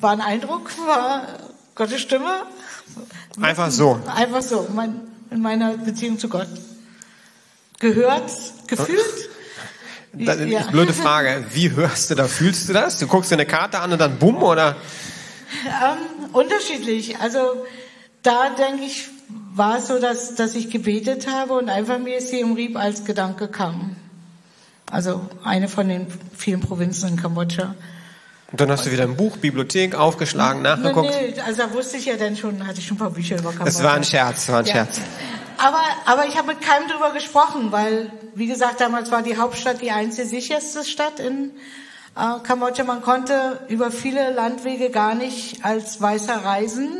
War 0.00 0.10
ein 0.10 0.20
Eindruck, 0.20 0.68
war 0.84 1.28
Gottes 1.76 2.00
Stimme. 2.00 2.42
Einfach 3.40 3.70
so. 3.70 4.00
Einfach 4.12 4.42
so, 4.42 4.66
mein, 4.74 5.00
in 5.30 5.40
meiner 5.40 5.76
Beziehung 5.76 6.18
zu 6.18 6.28
Gott. 6.28 6.48
Gehört, 7.78 8.32
gefühlt. 8.66 9.30
Das 10.12 10.38
ist 10.38 10.48
ja. 10.48 10.62
blöde 10.72 10.92
Frage. 10.92 11.44
Wie 11.52 11.70
hörst 11.70 12.10
du 12.10 12.16
da? 12.16 12.26
Fühlst 12.26 12.68
du 12.68 12.72
das? 12.72 12.98
Du 12.98 13.06
guckst 13.06 13.30
dir 13.30 13.36
eine 13.36 13.46
Karte 13.46 13.78
an 13.78 13.92
und 13.92 14.00
dann 14.00 14.18
bumm 14.18 14.42
oder? 14.42 14.74
Ähm, 15.66 16.30
unterschiedlich. 16.32 17.20
Also 17.20 17.64
da 18.24 18.50
denke 18.50 18.86
ich, 18.86 19.08
war 19.54 19.78
es 19.78 19.86
so, 19.86 20.00
dass, 20.00 20.34
dass 20.34 20.54
ich 20.56 20.68
gebetet 20.68 21.28
habe 21.28 21.54
und 21.54 21.68
einfach 21.70 21.98
mir 21.98 22.20
sie 22.20 22.40
im 22.40 22.54
Rieb 22.54 22.76
als 22.76 23.04
Gedanke 23.04 23.48
kam. 23.48 23.96
Also 24.90 25.28
eine 25.44 25.68
von 25.68 25.88
den 25.88 26.06
vielen 26.36 26.60
Provinzen 26.60 27.10
in 27.10 27.16
Kambodscha. 27.16 27.74
Und 28.50 28.60
dann 28.60 28.70
hast 28.70 28.86
du 28.86 28.92
wieder 28.92 29.04
ein 29.04 29.16
Buch, 29.16 29.36
Bibliothek 29.36 29.94
aufgeschlagen, 29.94 30.62
nachgeguckt. 30.62 31.10
Nee, 31.10 31.40
also 31.40 31.62
da 31.62 31.72
wusste 31.72 31.96
ich 31.96 32.06
ja 32.06 32.16
dann 32.16 32.36
schon, 32.36 32.66
hatte 32.66 32.80
ich 32.80 32.86
schon 32.86 32.96
ein 32.96 33.00
paar 33.00 33.10
Bücher 33.10 33.38
über 33.38 33.50
Kambodscha. 33.50 33.78
Es 33.78 33.82
war 33.82 33.94
ein 33.94 34.04
Scherz, 34.04 34.48
war 34.48 34.58
ein 34.58 34.66
ja. 34.66 34.72
Scherz. 34.72 35.00
aber, 35.58 35.80
aber 36.04 36.26
ich 36.26 36.36
habe 36.36 36.48
mit 36.48 36.60
keinem 36.60 36.88
drüber 36.88 37.12
gesprochen, 37.12 37.70
weil, 37.70 38.10
wie 38.34 38.46
gesagt, 38.46 38.80
damals 38.80 39.10
war 39.10 39.22
die 39.22 39.36
Hauptstadt 39.36 39.80
die 39.80 39.92
einzige 39.92 40.26
sicherste 40.26 40.84
Stadt 40.84 41.20
in 41.20 41.50
äh, 42.16 42.40
Kambodscha. 42.42 42.84
Man 42.84 43.02
konnte 43.02 43.60
über 43.68 43.90
viele 43.90 44.32
Landwege 44.32 44.90
gar 44.90 45.14
nicht 45.14 45.64
als 45.64 46.00
Weißer 46.00 46.44
reisen, 46.44 46.90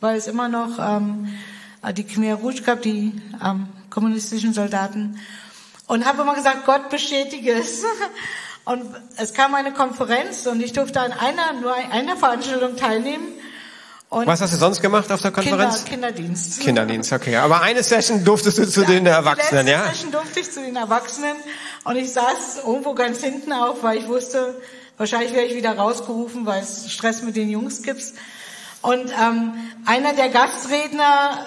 weil 0.00 0.16
es 0.16 0.26
immer 0.26 0.48
noch 0.48 0.78
ähm, 0.78 1.28
die 1.92 2.04
Khmer 2.04 2.34
Rouge 2.34 2.62
gab, 2.62 2.82
die 2.82 3.12
ähm, 3.44 3.68
kommunistischen 3.90 4.52
Soldaten. 4.52 5.18
Und 5.86 6.06
habe 6.06 6.22
immer 6.22 6.34
gesagt, 6.34 6.64
Gott 6.66 6.88
bestätige 6.90 7.52
es. 7.52 7.84
Und 8.64 8.82
es 9.18 9.34
kam 9.34 9.54
eine 9.54 9.72
Konferenz 9.72 10.46
und 10.46 10.62
ich 10.62 10.72
durfte 10.72 10.98
an 10.98 11.12
einer, 11.12 11.52
nur 11.60 11.74
einer 11.74 12.16
Veranstaltung 12.16 12.76
teilnehmen. 12.76 13.26
Und 14.08 14.26
Was 14.26 14.40
hast 14.40 14.54
du 14.54 14.56
sonst 14.56 14.80
gemacht 14.80 15.12
auf 15.12 15.20
der 15.20 15.32
Konferenz? 15.32 15.84
Kinder, 15.84 16.12
Kinderdienst. 16.12 16.60
Kinderdienst, 16.60 17.12
okay. 17.12 17.36
Aber 17.36 17.60
eine 17.60 17.82
Session 17.82 18.24
durftest 18.24 18.56
du 18.56 18.66
zu 18.66 18.82
ja, 18.82 18.86
den 18.86 19.06
Erwachsenen, 19.06 19.66
ja? 19.66 19.82
Eine 19.82 19.92
Session 19.92 20.12
durfte 20.12 20.40
ich 20.40 20.50
zu 20.50 20.62
den 20.62 20.76
Erwachsenen 20.76 21.36
und 21.84 21.96
ich 21.96 22.12
saß 22.12 22.62
irgendwo 22.64 22.94
ganz 22.94 23.22
hinten 23.22 23.52
auf, 23.52 23.82
weil 23.82 23.98
ich 23.98 24.08
wusste, 24.08 24.54
wahrscheinlich 24.96 25.34
werde 25.34 25.48
ich 25.48 25.56
wieder 25.56 25.76
rausgerufen, 25.76 26.46
weil 26.46 26.62
es 26.62 26.90
Stress 26.90 27.22
mit 27.22 27.36
den 27.36 27.50
Jungs 27.50 27.82
gibt. 27.82 28.04
Und 28.80 29.10
ähm, 29.20 29.52
einer 29.84 30.12
der 30.14 30.28
Gastredner 30.28 31.44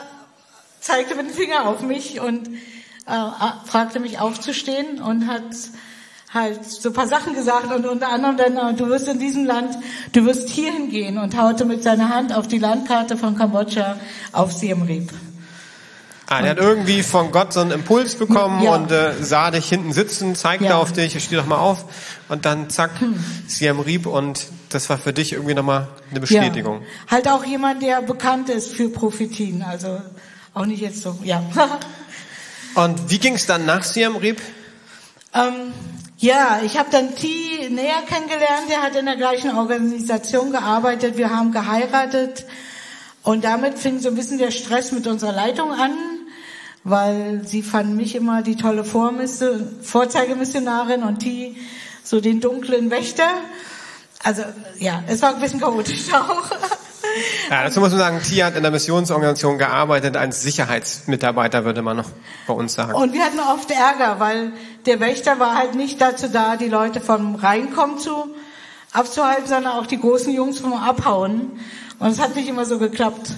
zeigte 0.79 1.15
mit 1.15 1.27
dem 1.27 1.34
Finger 1.34 1.67
auf 1.67 1.81
mich 1.81 2.19
und 2.19 2.48
äh, 3.05 3.12
fragte 3.65 4.00
mich 4.00 4.19
aufzustehen 4.19 5.01
und 5.01 5.27
hat 5.27 5.43
halt 6.34 6.65
so 6.65 6.89
ein 6.89 6.93
paar 6.93 7.07
Sachen 7.07 7.34
gesagt 7.34 7.74
und 7.74 7.86
unter 7.86 8.10
anderem 8.10 8.38
dann, 8.38 8.77
du 8.77 8.88
wirst 8.88 9.07
in 9.07 9.19
diesem 9.19 9.46
Land, 9.46 9.77
du 10.12 10.25
wirst 10.25 10.50
hierhin 10.50 10.89
gehen 10.89 11.17
und 11.17 11.38
haute 11.38 11.65
mit 11.65 11.84
seiner 11.84 12.10
Hand 12.10 12.36
auf 12.36 12.48
die 12.48 12.60
Landkarte 12.60 13.17
von 13.17 13.38
Kambodscha 13.38 13.98
auf 14.34 14.51
Siem 14.51 14.84
Reap. 14.84 15.10
Ah, 16.29 16.41
der 16.41 16.51
hat 16.51 16.57
irgendwie 16.57 17.03
von 17.03 17.31
Gott 17.31 17.53
so 17.53 17.62
einen 17.62 17.72
Impuls 17.72 18.15
bekommen 18.15 18.62
ja. 18.62 18.75
und 18.75 18.91
äh, 18.91 19.13
sah 19.22 19.50
dich 19.50 19.69
hinten 19.69 19.93
sitzen, 19.93 20.36
zeigte 20.36 20.65
ja. 20.65 20.77
auf 20.77 20.91
dich, 20.91 21.24
steh 21.24 21.38
doch 21.38 21.46
mal 21.46 21.57
auf 21.57 21.86
und 22.27 22.43
dann 22.43 22.69
zack, 22.69 23.00
hm. 23.00 23.17
Siem 23.48 23.79
Reap 23.79 24.07
und 24.07 24.48
das 24.67 24.89
war 24.89 24.98
für 24.98 25.13
dich 25.13 25.31
irgendwie 25.31 25.53
nochmal 25.53 25.88
eine 26.12 26.19
Bestätigung. 26.19 26.81
Ja. 26.81 27.12
Halt 27.12 27.29
auch 27.29 27.46
jemand, 27.46 27.81
der 27.81 28.01
bekannt 28.01 28.50
ist 28.50 28.74
für 28.74 28.89
Prophetien, 28.89 29.63
also 29.63 30.01
auch 30.57 30.65
nicht 30.65 30.81
jetzt 30.81 31.01
so, 31.01 31.17
ja. 31.23 31.41
Und 32.75 33.09
wie 33.09 33.19
ging 33.19 33.35
es 33.35 33.45
dann 33.45 33.65
nach 33.65 33.83
Siam 33.83 34.17
Reap? 34.17 34.41
Ähm, 35.33 35.73
ja, 36.17 36.59
ich 36.63 36.77
habe 36.77 36.89
dann 36.91 37.15
T 37.15 37.69
näher 37.69 38.01
kennengelernt. 38.07 38.69
Der 38.69 38.81
hat 38.81 38.95
in 38.95 39.05
der 39.05 39.15
gleichen 39.15 39.55
Organisation 39.55 40.51
gearbeitet. 40.51 41.17
Wir 41.17 41.29
haben 41.29 41.51
geheiratet. 41.51 42.45
Und 43.23 43.43
damit 43.43 43.77
fing 43.77 43.99
so 43.99 44.09
ein 44.09 44.15
bisschen 44.15 44.37
der 44.37 44.51
Stress 44.51 44.91
mit 44.91 45.05
unserer 45.05 45.33
Leitung 45.33 45.71
an, 45.71 45.91
weil 46.83 47.41
sie 47.45 47.61
fanden 47.61 47.97
mich 47.97 48.15
immer 48.15 48.41
die 48.41 48.55
tolle 48.55 48.85
Vorzeigemissionarin 48.85 51.03
und 51.03 51.19
T 51.19 51.57
so 52.03 52.21
den 52.21 52.39
dunklen 52.39 52.89
Wächter. 52.89 53.29
Also 54.23 54.43
ja, 54.79 55.03
es 55.07 55.21
war 55.21 55.35
ein 55.35 55.41
bisschen 55.41 55.59
chaotisch 55.59 56.13
auch. 56.13 56.49
Ja, 57.50 57.63
dazu 57.63 57.79
muss 57.79 57.91
man 57.91 58.00
sagen, 58.00 58.21
Tia 58.21 58.47
hat 58.47 58.55
in 58.55 58.63
der 58.63 58.71
Missionsorganisation 58.71 59.57
gearbeitet 59.57 60.17
als 60.17 60.41
Sicherheitsmitarbeiter, 60.41 61.65
würde 61.65 61.81
man 61.81 61.97
noch 61.97 62.09
bei 62.45 62.53
uns 62.53 62.74
sagen. 62.74 62.93
Und 62.93 63.13
wir 63.13 63.24
hatten 63.24 63.39
oft 63.39 63.69
Ärger, 63.71 64.19
weil 64.19 64.51
der 64.86 65.00
Wächter 65.00 65.39
war 65.39 65.55
halt 65.55 65.75
nicht 65.75 66.01
dazu 66.01 66.27
da, 66.27 66.55
die 66.57 66.69
Leute 66.69 67.01
vom 67.01 67.36
Reinkommen 67.36 68.00
zu 68.00 68.12
abzuhalten, 68.93 69.47
sondern 69.47 69.74
auch 69.74 69.86
die 69.86 70.00
großen 70.00 70.33
Jungs 70.33 70.59
vom 70.59 70.74
Abhauen. 70.74 71.59
Und 72.00 72.09
es 72.09 72.19
hat 72.19 72.36
nicht 72.36 72.47
immer 72.47 72.65
so 72.65 72.79
geklappt. 72.79 73.31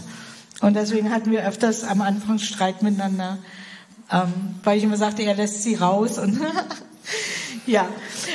Und 0.62 0.76
deswegen 0.76 1.12
hatten 1.12 1.32
wir 1.32 1.48
öfters 1.48 1.84
am 1.84 2.02
Anfang 2.02 2.40
Streit 2.40 2.82
miteinander, 2.82 3.38
ähm, 4.12 4.56
weil 4.64 4.78
ich 4.78 4.84
immer 4.84 4.98
sagte, 4.98 5.24
er 5.24 5.36
lässt 5.36 5.64
sie 5.64 5.76
raus 5.76 6.18
und 6.18 6.40
ja. 7.66 7.82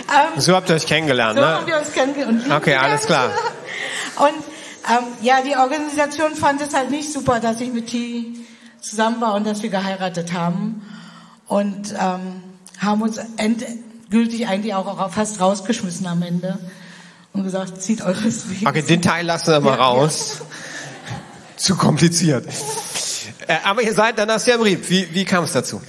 Ähm, 0.08 0.40
so 0.40 0.54
habt 0.54 0.70
ihr 0.70 0.76
euch 0.76 0.86
kennengelernt, 0.86 1.38
so 1.38 1.44
ne? 1.44 1.50
So 1.50 1.56
haben 1.56 1.66
wir 1.66 1.78
uns 1.78 1.92
kennengelernt. 1.92 2.44
Okay, 2.50 2.74
alles 2.76 3.04
klar. 3.06 3.30
Und 4.16 4.53
ähm, 4.88 5.04
ja, 5.22 5.40
die 5.42 5.56
Organisation 5.56 6.34
fand 6.34 6.60
es 6.60 6.74
halt 6.74 6.90
nicht 6.90 7.12
super, 7.12 7.40
dass 7.40 7.60
ich 7.60 7.72
mit 7.72 7.88
T 7.88 8.34
zusammen 8.80 9.20
war 9.20 9.34
und 9.34 9.46
dass 9.46 9.62
wir 9.62 9.70
geheiratet 9.70 10.32
haben. 10.32 10.82
Und 11.46 11.94
ähm, 11.98 12.42
haben 12.78 13.02
uns 13.02 13.18
endgültig 13.36 14.46
eigentlich 14.46 14.74
auch 14.74 15.10
fast 15.10 15.40
rausgeschmissen 15.40 16.06
am 16.06 16.22
Ende. 16.22 16.58
Und 17.32 17.44
gesagt, 17.44 17.82
zieht 17.82 18.02
eures 18.02 18.48
Weg. 18.50 18.68
Okay, 18.68 18.82
den 18.82 19.02
Teil 19.02 19.26
lassen 19.26 19.52
wir 19.52 19.60
mal 19.60 19.78
ja, 19.78 19.84
raus. 19.84 20.38
Ja. 20.38 20.46
Zu 21.56 21.76
kompliziert. 21.76 22.46
Äh, 23.46 23.56
aber 23.64 23.82
ihr 23.82 23.92
seid 23.92 24.18
dann 24.18 24.30
aus 24.30 24.44
der 24.44 24.58
Brief. 24.58 24.88
Wie, 24.90 25.12
wie 25.12 25.24
kam 25.24 25.44
es 25.44 25.52
dazu? 25.52 25.80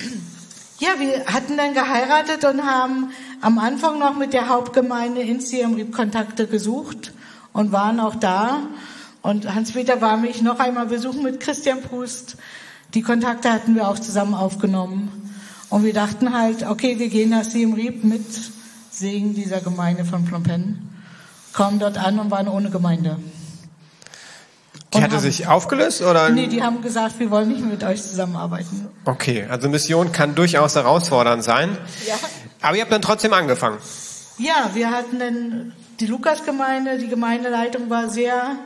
Ja, 0.79 0.89
wir 0.97 1.25
hatten 1.25 1.57
dann 1.57 1.73
geheiratet 1.73 2.43
und 2.45 2.65
haben 2.65 3.11
am 3.41 3.59
Anfang 3.59 3.99
noch 3.99 4.15
mit 4.15 4.33
der 4.33 4.49
Hauptgemeinde 4.49 5.21
in 5.21 5.39
Siem 5.39 5.75
Reap 5.75 5.91
Kontakte 5.93 6.47
gesucht 6.47 7.13
und 7.55 7.71
waren 7.71 8.01
auch 8.01 8.15
da. 8.15 8.59
Und 9.21 9.55
Hans-Peter 9.55 10.01
war 10.01 10.17
mich 10.17 10.41
noch 10.41 10.59
einmal 10.59 10.87
besuchen 10.87 11.23
mit 11.23 11.39
Christian 11.39 11.81
Prust. 11.81 12.35
Die 12.93 13.01
Kontakte 13.01 13.51
hatten 13.51 13.75
wir 13.75 13.87
auch 13.87 13.97
zusammen 13.97 14.35
aufgenommen. 14.35 15.31
Und 15.69 15.85
wir 15.85 15.93
dachten 15.93 16.37
halt, 16.37 16.67
okay, 16.67 16.99
wir 16.99 17.07
gehen 17.07 17.29
nach 17.29 17.45
Siem 17.45 17.73
Reap 17.73 18.03
mit 18.03 18.25
Segen 18.91 19.33
dieser 19.33 19.61
Gemeinde 19.61 20.03
von 20.03 20.27
Phnom 20.27 20.43
Penh. 20.43 20.79
Kommen 21.53 21.79
dort 21.79 21.97
an 21.97 22.19
und 22.19 22.29
waren 22.29 22.49
ohne 22.49 22.69
Gemeinde. 22.69 23.17
Die 24.93 25.01
hatte 25.01 25.15
haben, 25.15 25.21
sich 25.21 25.47
aufgelöst 25.47 26.01
oder? 26.01 26.29
Nee, 26.29 26.47
die 26.47 26.61
haben 26.61 26.81
gesagt, 26.81 27.19
wir 27.19 27.31
wollen 27.31 27.47
nicht 27.47 27.65
mit 27.65 27.85
euch 27.85 28.01
zusammenarbeiten. 28.03 28.89
Okay, 29.05 29.45
also 29.49 29.69
Mission 29.69 30.11
kann 30.11 30.35
durchaus 30.35 30.75
herausfordernd 30.75 31.43
sein. 31.43 31.77
Ja. 32.05 32.15
Aber 32.61 32.75
ihr 32.75 32.81
habt 32.81 32.91
dann 32.91 33.01
trotzdem 33.01 33.33
angefangen. 33.33 33.77
Ja, 34.37 34.71
wir 34.73 34.91
hatten 34.91 35.19
dann 35.19 35.73
die 35.99 36.07
Lukas-Gemeinde, 36.07 36.97
die 36.97 37.07
Gemeindeleitung 37.07 37.89
war 37.89 38.09
sehr, 38.09 38.57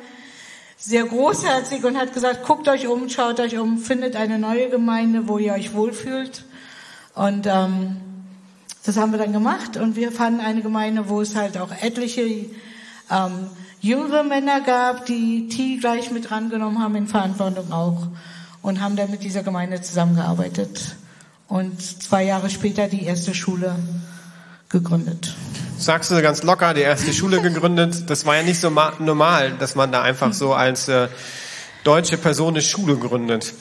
sehr 0.77 1.03
großherzig 1.05 1.83
und 1.83 1.97
hat 1.97 2.13
gesagt, 2.13 2.45
guckt 2.45 2.67
euch 2.67 2.87
um, 2.87 3.09
schaut 3.09 3.39
euch 3.39 3.57
um, 3.57 3.77
findet 3.77 4.15
eine 4.15 4.39
neue 4.39 4.69
Gemeinde, 4.69 5.27
wo 5.27 5.37
ihr 5.37 5.53
euch 5.53 5.73
wohlfühlt. 5.73 6.45
Und 7.15 7.45
ähm, 7.47 7.97
das 8.85 8.97
haben 8.97 9.11
wir 9.11 9.19
dann 9.19 9.33
gemacht 9.33 9.77
und 9.77 9.95
wir 9.95 10.11
fanden 10.11 10.39
eine 10.39 10.61
Gemeinde, 10.61 11.09
wo 11.09 11.21
es 11.21 11.35
halt 11.35 11.57
auch 11.57 11.71
etliche 11.71 12.21
ähm, 13.11 13.47
jüngere 13.81 14.23
Männer 14.23 14.61
gab, 14.61 15.05
die 15.05 15.47
T 15.49 15.77
gleich 15.77 16.11
mit 16.11 16.31
rangenommen 16.31 16.79
haben 16.79 16.95
in 16.95 17.07
Verantwortung 17.07 17.71
auch 17.71 18.07
und 18.61 18.81
haben 18.81 18.95
dann 18.95 19.11
mit 19.11 19.23
dieser 19.23 19.43
Gemeinde 19.43 19.81
zusammengearbeitet 19.81 20.95
und 21.47 21.81
zwei 21.81 22.23
Jahre 22.23 22.49
später 22.49 22.87
die 22.87 23.03
erste 23.03 23.33
Schule 23.33 23.75
gegründet. 24.69 25.35
Sagst 25.77 26.11
du 26.11 26.21
ganz 26.21 26.43
locker, 26.43 26.73
die 26.73 26.81
erste 26.81 27.13
Schule 27.13 27.41
gegründet. 27.41 28.09
Das 28.09 28.25
war 28.25 28.35
ja 28.35 28.43
nicht 28.43 28.59
so 28.59 28.69
normal, 28.69 29.53
dass 29.59 29.75
man 29.75 29.91
da 29.91 30.01
einfach 30.01 30.33
so 30.33 30.53
als 30.53 30.87
äh, 30.87 31.07
deutsche 31.83 32.17
Person 32.17 32.49
eine 32.49 32.61
Schule 32.61 32.97
gründet. 32.97 33.53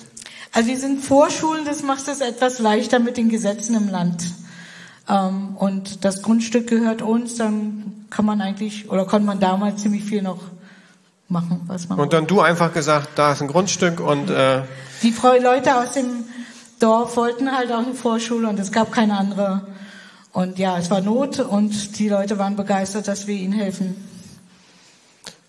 Also 0.53 0.69
wir 0.69 0.79
sind 0.79 1.05
Vorschulen, 1.05 1.65
das 1.65 1.83
macht 1.83 2.09
es 2.09 2.21
etwas 2.21 2.59
leichter 2.59 2.99
mit 2.99 3.17
den 3.17 3.29
Gesetzen 3.29 3.77
im 3.77 3.89
Land. 3.89 4.25
Ähm, 5.09 5.57
und 5.57 6.05
das 6.05 6.23
Grundstück 6.23 6.67
gehört 6.67 7.03
uns, 7.03 7.37
dann 7.37 8.07
kann 8.11 8.25
man 8.25 8.41
eigentlich, 8.41 8.91
oder 8.91 9.05
konnte 9.05 9.27
man 9.27 9.41
damals 9.41 9.83
ziemlich 9.83 10.05
viel 10.05 10.23
noch 10.23 10.41
machen, 11.29 11.63
was 11.67 11.89
man 11.89 11.99
Und 11.99 12.13
dann 12.13 12.27
du 12.27 12.41
einfach 12.41 12.73
gesagt, 12.73 13.11
da 13.17 13.33
ist 13.33 13.43
ein 13.43 13.49
Grundstück 13.49 14.01
und... 14.01 14.31
Äh 14.31 14.63
die 15.03 15.15
Leute 15.43 15.77
aus 15.77 15.93
dem 15.93 16.25
Dorf 16.81 17.17
wollten 17.17 17.53
halt 17.53 17.71
auch 17.71 17.85
eine 17.85 17.95
Vorschule 17.95 18.49
und 18.49 18.59
es 18.59 18.73
gab 18.73 18.93
keine 18.93 19.17
andere 19.17 19.67
und 20.33 20.59
ja, 20.59 20.79
es 20.79 20.91
war 20.91 21.01
Not 21.01 21.41
und 21.41 21.99
die 21.99 22.09
Leute 22.09 22.39
waren 22.39 22.57
begeistert, 22.57 23.09
dass 23.09 23.27
wir 23.27 23.35
ihnen 23.35 23.53
helfen. 23.53 23.97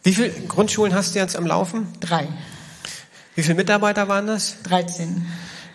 Wie 0.04 0.14
viele 0.14 0.30
Grundschulen 0.30 0.94
hast 0.94 1.14
du 1.14 1.20
jetzt 1.20 1.36
am 1.36 1.46
Laufen? 1.46 1.88
Drei. 2.00 2.28
Wie 3.36 3.44
viele 3.44 3.56
Mitarbeiter 3.56 4.08
waren 4.08 4.28
das? 4.28 4.62
13. 4.64 5.26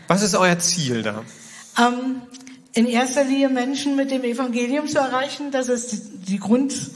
Was 0.09 0.23
ist 0.23 0.35
euer 0.35 0.59
Ziel 0.59 1.03
da? 1.03 1.23
Ähm, 1.79 2.23
in 2.73 2.87
erster 2.87 3.25
Linie 3.25 3.51
Menschen 3.51 3.97
mit 3.97 4.11
dem 4.11 4.25
Evangelium 4.25 4.89
zu 4.89 4.99
erreichen. 4.99 5.51
Das 5.51 5.69
ist 5.69 5.93
die, 5.93 6.33
die 6.33 6.39
Grundziel. 6.39 6.95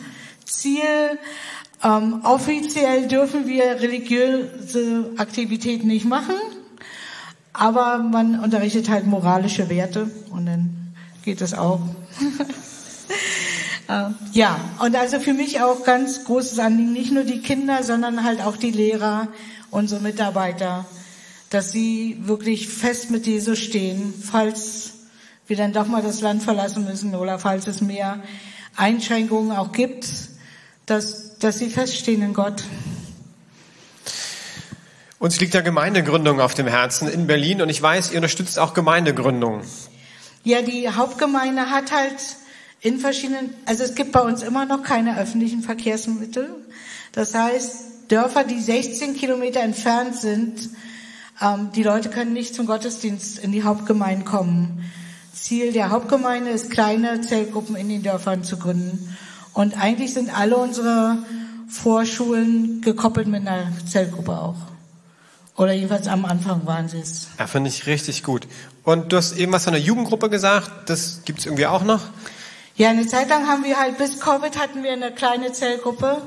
Ähm, 1.84 2.20
offiziell 2.24 3.06
dürfen 3.06 3.46
wir 3.46 3.80
religiöse 3.80 5.12
Aktivitäten 5.16 5.86
nicht 5.86 6.06
machen, 6.06 6.34
aber 7.52 7.98
man 7.98 8.40
unterrichtet 8.40 8.88
halt 8.88 9.06
moralische 9.06 9.68
Werte 9.68 10.10
und 10.30 10.46
dann 10.46 10.77
geht 11.28 11.42
es 11.42 11.52
auch. 11.52 11.80
Äh, 13.90 14.11
ja, 14.32 14.61
und 14.80 14.94
also 14.94 15.18
für 15.18 15.32
mich 15.32 15.62
auch 15.62 15.82
ganz 15.82 16.26
großes 16.26 16.58
Anliegen, 16.58 16.92
nicht 16.92 17.11
nur 17.11 17.25
die 17.25 17.40
Kinder, 17.40 17.82
sondern 17.82 18.23
halt 18.23 18.42
auch 18.42 18.58
die 18.58 18.70
Lehrer, 18.70 19.28
unsere 19.70 20.02
Mitarbeiter, 20.02 20.85
dass 21.49 21.73
sie 21.73 22.18
wirklich 22.20 22.68
fest 22.68 23.11
mit 23.11 23.26
Jesus 23.26 23.58
stehen, 23.58 24.12
falls 24.12 24.90
wir 25.47 25.56
dann 25.56 25.73
doch 25.73 25.87
mal 25.87 26.02
das 26.02 26.20
Land 26.20 26.42
verlassen 26.42 26.85
müssen 26.85 27.14
oder 27.14 27.38
falls 27.38 27.66
es 27.66 27.80
mehr 27.80 28.23
Einschränkungen 28.76 29.56
auch 29.56 29.73
gibt, 29.73 30.06
dass, 30.85 31.38
dass 31.38 31.58
sie 31.58 31.70
feststehen 31.70 32.20
in 32.20 32.35
Gott. 32.35 32.64
Uns 35.18 35.40
liegt 35.40 35.54
ja 35.54 35.62
Gemeindegründung 35.62 36.42
auf 36.42 36.52
dem 36.52 36.66
Herzen 36.66 37.08
in 37.08 37.26
Berlin 37.26 37.62
und 37.62 37.70
ich 37.70 37.80
weiß, 37.80 38.11
ihr 38.11 38.18
unterstützt 38.18 38.58
auch 38.58 38.75
Gemeindegründung. 38.75 39.62
Ja, 40.45 40.62
die 40.62 40.88
Hauptgemeinde 40.88 41.71
hat 41.71 41.92
halt 41.92 42.16
in 42.80 43.00
verschiedenen, 43.00 43.54
also 43.66 43.85
es 43.85 43.95
gibt 43.95 44.12
bei 44.12 44.21
uns 44.21 44.42
immer 44.42 44.64
noch 44.64 44.83
keine 44.83 45.18
öffentlichen 45.18 45.62
Verkehrsmittel. 45.62 46.49
Das 47.12 47.35
heißt, 47.35 47.85
Dörfer, 48.09 48.45
die 48.45 48.61
16 48.61 49.14
Kilometer 49.14 49.61
entfernt 49.61 50.14
sind, 50.16 50.71
ähm, 51.40 51.71
die 51.75 51.83
Leute 51.83 52.09
können 52.09 52.33
nicht 52.33 52.54
zum 52.54 52.66
Gottesdienst 52.66 53.38
in 53.38 53.52
die 53.52 53.64
Hauptgemeinde 53.64 54.25
kommen. 54.25 54.90
Ziel 55.35 55.73
der 55.73 55.90
Hauptgemeinde 55.90 56.50
ist, 56.50 56.71
kleine 56.71 57.21
Zellgruppen 57.21 57.76
in 57.76 57.88
den 57.88 58.02
Dörfern 58.02 58.42
zu 58.42 58.59
gründen. 58.59 59.16
Und 59.52 59.80
eigentlich 59.80 60.14
sind 60.14 60.37
alle 60.37 60.57
unsere 60.57 61.18
Vorschulen 61.68 62.80
gekoppelt 62.80 63.28
mit 63.28 63.47
einer 63.47 63.73
Zellgruppe 63.87 64.33
auch. 64.33 64.57
Oder 65.58 65.72
jedenfalls 65.72 66.06
am 66.06 66.24
Anfang 66.24 66.64
waren 66.66 66.88
sie 66.88 67.00
es. 67.00 67.26
Ja, 67.36 67.48
finde 67.48 67.68
ich 67.68 67.86
richtig 67.86 68.22
gut. 68.22 68.46
Und 68.84 69.12
du 69.12 69.16
hast 69.16 69.36
eben 69.36 69.52
was 69.52 69.64
von 69.64 69.72
der 69.72 69.82
Jugendgruppe 69.82 70.30
gesagt, 70.30 70.88
das 70.88 71.22
gibt's 71.24 71.46
irgendwie 71.46 71.66
auch 71.66 71.82
noch? 71.82 72.00
Ja, 72.76 72.90
eine 72.90 73.08
Zeit 73.08 73.28
lang 73.28 73.48
haben 73.48 73.64
wir 73.64 73.76
halt, 73.76 73.98
bis 73.98 74.20
Covid 74.20 74.56
hatten 74.56 74.84
wir 74.84 74.92
eine 74.92 75.10
kleine 75.10 75.52
Zellgruppe. 75.52 76.22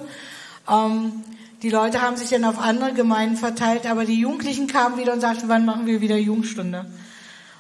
Ähm, 0.69 1.23
die 1.63 1.69
Leute 1.69 2.01
haben 2.01 2.17
sich 2.17 2.29
dann 2.29 2.43
auf 2.43 2.59
andere 2.59 2.91
Gemeinden 2.93 3.38
verteilt, 3.38 3.89
aber 3.89 4.03
die 4.03 4.19
Jugendlichen 4.19 4.67
kamen 4.67 4.97
wieder 4.97 5.13
und 5.13 5.21
sagten, 5.21 5.47
wann 5.47 5.65
machen 5.65 5.85
wir 5.85 6.01
wieder 6.01 6.17
Jugendstunde? 6.17 6.85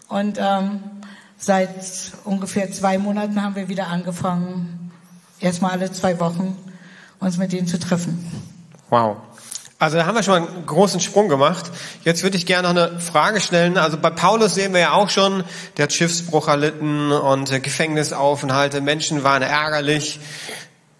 Und 0.09 0.37
ähm, 0.41 0.81
seit 1.37 1.69
ungefähr 2.25 2.69
zwei 2.73 2.97
Monaten 2.97 3.41
haben 3.41 3.55
wir 3.55 3.69
wieder 3.69 3.87
angefangen, 3.87 4.91
erstmal 5.39 5.71
alle 5.71 5.89
zwei 5.89 6.19
Wochen 6.19 6.57
uns 7.19 7.37
mit 7.37 7.53
denen 7.53 7.67
zu 7.67 7.79
treffen. 7.79 8.29
Wow. 8.89 9.15
Also 9.81 9.97
da 9.97 10.05
haben 10.05 10.13
wir 10.13 10.21
schon 10.21 10.43
mal 10.43 10.47
einen 10.47 10.65
großen 10.67 10.99
Sprung 10.99 11.27
gemacht. 11.27 11.71
Jetzt 12.03 12.21
würde 12.21 12.37
ich 12.37 12.45
gerne 12.45 12.71
noch 12.71 12.79
eine 12.79 12.99
Frage 12.99 13.41
stellen. 13.41 13.79
Also 13.79 13.97
bei 13.97 14.11
Paulus 14.11 14.53
sehen 14.53 14.73
wir 14.73 14.79
ja 14.79 14.91
auch 14.91 15.09
schon, 15.09 15.43
der 15.75 15.85
hat 15.85 15.91
Schiffsbruch 15.91 16.47
erlitten 16.49 17.11
und 17.11 17.51
äh, 17.51 17.59
Gefängnisaufenthalte. 17.59 18.79
Menschen 18.79 19.23
waren 19.23 19.41
ärgerlich. 19.41 20.19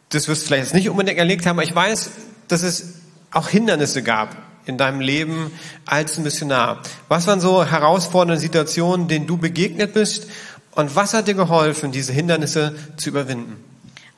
Das 0.09 0.27
wirst 0.27 0.41
du 0.41 0.47
vielleicht 0.47 0.63
jetzt 0.63 0.73
nicht 0.73 0.89
unbedingt 0.89 1.19
erlebt 1.19 1.45
haben, 1.45 1.59
aber 1.59 1.63
ich 1.63 1.75
weiß, 1.75 2.09
dass 2.47 2.63
es 2.63 2.95
auch 3.29 3.49
Hindernisse 3.49 4.01
gab 4.01 4.35
in 4.65 4.79
deinem 4.79 4.99
Leben 4.99 5.51
als 5.85 6.17
Missionar. 6.17 6.81
Was 7.07 7.27
waren 7.27 7.39
so 7.39 7.63
herausfordernde 7.63 8.41
Situationen, 8.41 9.07
denen 9.07 9.27
du 9.27 9.37
begegnet 9.37 9.93
bist? 9.93 10.25
Und 10.71 10.95
was 10.95 11.13
hat 11.13 11.27
dir 11.27 11.35
geholfen, 11.35 11.91
diese 11.91 12.13
Hindernisse 12.13 12.75
zu 12.97 13.09
überwinden? 13.09 13.63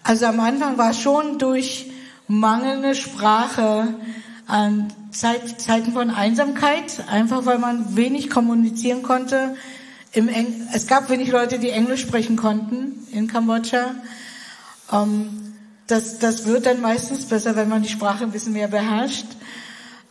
Also 0.03 0.25
am 0.25 0.39
Anfang 0.39 0.77
war 0.77 0.93
schon 0.93 1.37
durch 1.37 1.87
mangelnde 2.29 2.95
Sprache 2.95 3.89
an 4.47 4.91
Zeit, 5.11 5.61
Zeiten 5.61 5.93
von 5.93 6.09
Einsamkeit, 6.09 7.03
einfach 7.09 7.45
weil 7.45 7.59
man 7.59 7.95
wenig 7.95 8.29
kommunizieren 8.29 9.03
konnte. 9.03 9.55
Es 10.73 10.87
gab 10.87 11.09
wenig 11.09 11.31
Leute, 11.31 11.59
die 11.59 11.69
Englisch 11.69 12.01
sprechen 12.01 12.35
konnten 12.35 13.07
in 13.11 13.27
Kambodscha. 13.27 13.95
Ähm, 14.91 15.53
das, 15.87 16.19
das 16.19 16.45
wird 16.45 16.65
dann 16.65 16.81
meistens 16.81 17.25
besser, 17.25 17.55
wenn 17.55 17.69
man 17.69 17.81
die 17.81 17.89
Sprache 17.89 18.23
ein 18.23 18.31
bisschen 18.31 18.53
mehr 18.53 18.67
beherrscht. 18.67 19.25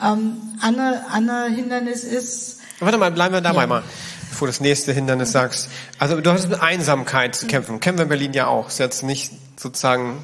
Ähm, 0.01 0.37
andere, 0.61 1.05
andere 1.11 1.49
Hindernis 1.49 2.05
ist. 2.05 2.61
Warte 2.81 2.99
mal, 2.99 3.11
bleiben 3.13 3.35
wir 3.35 3.41
dabei 3.41 3.63
ja. 3.63 3.67
mal, 3.69 3.83
bevor 4.31 4.49
du 4.49 4.53
das 4.53 4.61
nächste 4.61 4.93
Hindernis 4.93 5.33
sagst. 5.33 5.69
Also 5.99 6.21
du 6.21 6.33
hast 6.33 6.49
mit 6.49 6.61
Einsamkeit 6.61 7.37
zu 7.37 7.47
kämpfen. 7.47 7.79
Kennen 7.79 7.99
wir 7.99 8.05
in 8.05 8.09
Berlin 8.09 8.33
ja 8.33 8.49
auch. 8.49 8.69
Ist 8.69 8.79
jetzt 8.79 9.05
nicht 9.05 9.33
sozusagen 9.57 10.19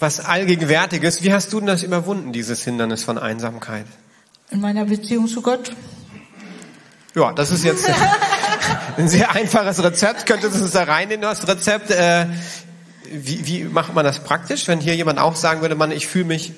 was 0.00 0.20
Allgegenwärtiges. 0.20 1.22
Wie 1.22 1.32
hast 1.32 1.52
du 1.52 1.60
denn 1.60 1.66
das 1.66 1.82
überwunden, 1.82 2.32
dieses 2.32 2.64
Hindernis 2.64 3.04
von 3.04 3.18
Einsamkeit? 3.18 3.86
In 4.50 4.60
meiner 4.60 4.86
Beziehung 4.86 5.28
zu 5.28 5.42
Gott. 5.42 5.72
Ja, 7.14 7.32
das 7.32 7.50
ist 7.50 7.64
jetzt 7.64 7.86
ein 8.96 9.08
sehr 9.08 9.30
einfaches 9.32 9.82
Rezept. 9.82 10.26
Könntest 10.26 10.58
du 10.58 10.64
es 10.64 10.72
da 10.72 10.84
rein 10.84 11.10
in 11.10 11.20
das 11.20 11.46
Rezept? 11.46 11.90
Äh, 11.90 12.26
wie, 13.12 13.46
wie 13.46 13.64
macht 13.64 13.94
man 13.94 14.04
das 14.04 14.20
praktisch, 14.20 14.68
wenn 14.68 14.80
hier 14.80 14.94
jemand 14.94 15.18
auch 15.18 15.36
sagen 15.36 15.60
würde, 15.60 15.74
man, 15.74 15.90
ich 15.90 16.06
fühle 16.06 16.24
mich 16.24 16.52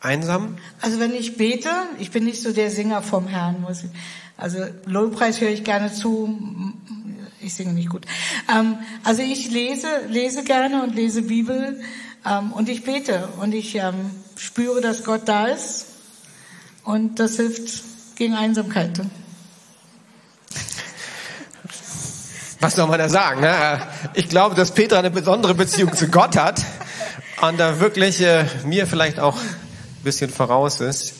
einsam? 0.00 0.58
Also 0.80 1.00
wenn 1.00 1.14
ich 1.14 1.36
bete, 1.36 1.70
ich 1.98 2.10
bin 2.10 2.24
nicht 2.24 2.42
so 2.42 2.52
der 2.52 2.70
Singer 2.70 3.02
vom 3.02 3.26
Herrn, 3.26 3.62
muss 3.62 3.84
ich. 3.84 3.90
Also 4.36 4.58
Lobpreis 4.84 5.40
höre 5.40 5.50
ich 5.50 5.64
gerne 5.64 5.92
zu, 5.92 6.38
ich 7.40 7.54
singe 7.54 7.72
nicht 7.72 7.88
gut. 7.88 8.04
Ähm, 8.54 8.78
also 9.02 9.22
ich 9.22 9.50
lese, 9.50 9.86
lese 10.08 10.44
gerne 10.44 10.82
und 10.82 10.94
lese 10.94 11.22
Bibel. 11.22 11.80
Ähm, 12.26 12.52
und 12.52 12.68
ich 12.68 12.84
bete 12.84 13.28
und 13.40 13.52
ich 13.52 13.74
ähm, 13.74 14.10
spüre, 14.36 14.80
dass 14.80 15.04
Gott 15.04 15.22
da 15.26 15.46
ist. 15.46 15.86
Und 16.84 17.18
das 17.18 17.36
hilft 17.36 17.82
gegen 18.16 18.34
Einsamkeit. 18.34 19.00
Was 22.60 22.76
soll 22.76 22.86
man 22.86 22.98
da 22.98 23.08
sagen? 23.08 23.42
Ne? 23.42 23.80
Ich 24.14 24.28
glaube, 24.28 24.54
dass 24.54 24.72
Petra 24.72 24.98
eine 24.98 25.10
besondere 25.10 25.54
Beziehung 25.54 25.92
zu 25.94 26.08
Gott 26.08 26.36
hat 26.36 26.62
und 27.42 27.58
da 27.58 27.78
wirklich 27.80 28.22
äh, 28.22 28.46
mir 28.64 28.86
vielleicht 28.86 29.20
auch 29.20 29.36
ein 29.36 30.02
bisschen 30.02 30.30
voraus 30.30 30.80
ist. 30.80 31.14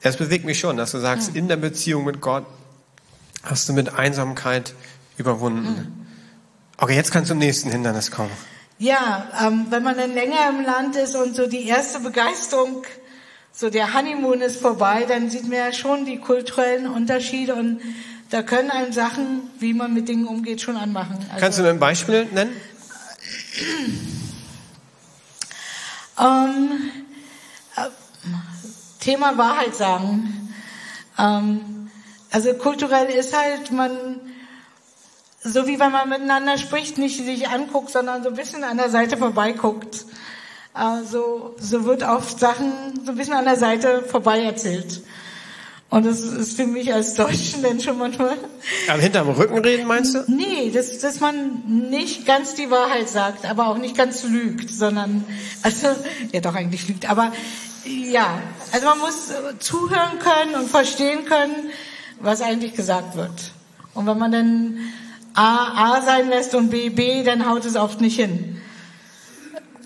Es 0.00 0.16
bewegt 0.16 0.44
mich 0.44 0.58
schon, 0.58 0.76
dass 0.76 0.92
du 0.92 0.98
sagst, 0.98 1.34
in 1.34 1.48
der 1.48 1.56
Beziehung 1.56 2.04
mit 2.04 2.20
Gott 2.20 2.46
hast 3.42 3.68
du 3.68 3.72
mit 3.72 3.94
Einsamkeit 3.94 4.74
überwunden. 5.16 6.06
Okay, 6.76 6.94
jetzt 6.94 7.10
kannst 7.10 7.30
du 7.30 7.32
zum 7.32 7.38
nächsten 7.38 7.70
Hindernis 7.70 8.10
kommen. 8.10 8.30
Ja, 8.78 9.28
ähm, 9.40 9.66
wenn 9.70 9.82
man 9.82 9.96
dann 9.96 10.14
länger 10.14 10.48
im 10.48 10.64
Land 10.64 10.96
ist 10.96 11.14
und 11.14 11.36
so 11.36 11.46
die 11.46 11.66
erste 11.66 12.00
Begeisterung, 12.00 12.84
so 13.52 13.70
der 13.70 13.94
Honeymoon 13.94 14.40
ist 14.40 14.60
vorbei, 14.60 15.04
dann 15.08 15.30
sieht 15.30 15.44
man 15.44 15.58
ja 15.58 15.72
schon 15.72 16.04
die 16.04 16.18
kulturellen 16.18 16.88
Unterschiede 16.88 17.54
und 17.54 17.80
da 18.30 18.42
können 18.42 18.70
einem 18.70 18.92
Sachen, 18.92 19.48
wie 19.60 19.74
man 19.74 19.94
mit 19.94 20.08
Dingen 20.08 20.26
umgeht, 20.26 20.60
schon 20.60 20.76
anmachen. 20.76 21.18
Also, 21.28 21.40
Kannst 21.40 21.58
du 21.58 21.62
mir 21.62 21.70
ein 21.70 21.78
Beispiel 21.78 22.26
nennen? 22.26 22.52
Ähm, 26.16 26.92
äh, 27.74 27.88
Thema 29.00 29.36
Wahrheit 29.36 29.74
sagen. 29.74 30.54
Ähm, 31.18 31.90
also 32.30 32.54
kulturell 32.54 33.08
ist 33.08 33.36
halt, 33.36 33.72
man 33.72 34.20
so 35.44 35.66
wie 35.66 35.78
wenn 35.78 35.92
man 35.92 36.08
miteinander 36.08 36.56
spricht, 36.56 36.96
nicht 36.96 37.22
sich 37.22 37.48
anguckt, 37.48 37.90
sondern 37.90 38.22
so 38.22 38.30
ein 38.30 38.34
bisschen 38.34 38.64
an 38.64 38.78
der 38.78 38.88
Seite 38.88 39.16
vorbeiguckt. 39.18 40.06
Also, 40.72 41.54
so 41.60 41.84
wird 41.84 42.02
oft 42.02 42.40
Sachen 42.40 42.72
so 43.04 43.12
ein 43.12 43.16
bisschen 43.16 43.34
an 43.34 43.44
der 43.44 43.56
Seite 43.56 44.02
vorbei 44.02 44.42
erzählt. 44.42 45.02
Und 45.90 46.06
das 46.06 46.20
ist 46.20 46.56
für 46.56 46.66
mich 46.66 46.92
als 46.92 47.14
Deutschen 47.14 47.62
dann 47.62 47.78
schon 47.78 47.98
manchmal. 47.98 48.36
Aber 48.88 49.00
hinterm 49.00 49.28
Rücken 49.28 49.58
reden 49.58 49.86
meinst 49.86 50.14
du? 50.14 50.24
Nee, 50.26 50.72
dass, 50.72 50.98
dass 50.98 51.20
man 51.20 51.62
nicht 51.90 52.26
ganz 52.26 52.54
die 52.54 52.70
Wahrheit 52.70 53.08
sagt, 53.08 53.44
aber 53.44 53.68
auch 53.68 53.78
nicht 53.78 53.96
ganz 53.96 54.24
lügt, 54.24 54.70
sondern, 54.70 55.24
also, 55.62 55.88
ja 56.32 56.40
doch 56.40 56.54
eigentlich 56.54 56.88
lügt, 56.88 57.08
aber 57.08 57.32
ja, 57.84 58.40
also 58.72 58.86
man 58.86 58.98
muss 58.98 59.32
zuhören 59.60 60.18
können 60.18 60.54
und 60.56 60.70
verstehen 60.70 61.26
können, 61.26 61.70
was 62.18 62.40
eigentlich 62.40 62.74
gesagt 62.74 63.14
wird. 63.14 63.52
Und 63.92 64.06
wenn 64.06 64.18
man 64.18 64.32
dann 64.32 64.78
A 65.34 65.96
A 65.96 66.02
sein 66.02 66.28
lässt 66.28 66.54
und 66.54 66.70
B 66.70 66.90
B, 66.90 67.22
dann 67.24 67.48
haut 67.48 67.64
es 67.64 67.76
oft 67.76 68.00
nicht 68.00 68.16
hin. 68.16 68.60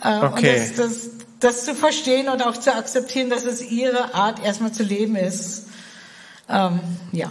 Äh, 0.05 0.19
okay. 0.19 0.61
Und 0.61 0.79
das, 0.79 0.91
das, 0.91 1.11
das 1.41 1.65
zu 1.65 1.75
verstehen 1.75 2.29
und 2.29 2.43
auch 2.43 2.57
zu 2.57 2.75
akzeptieren, 2.75 3.31
dass 3.31 3.45
es 3.45 3.63
ihre 3.63 4.15
Art 4.15 4.45
erstmal 4.45 4.73
zu 4.73 4.83
leben 4.83 5.17
ist. 5.17 5.67
Ähm, 6.49 6.81
ja. 7.13 7.31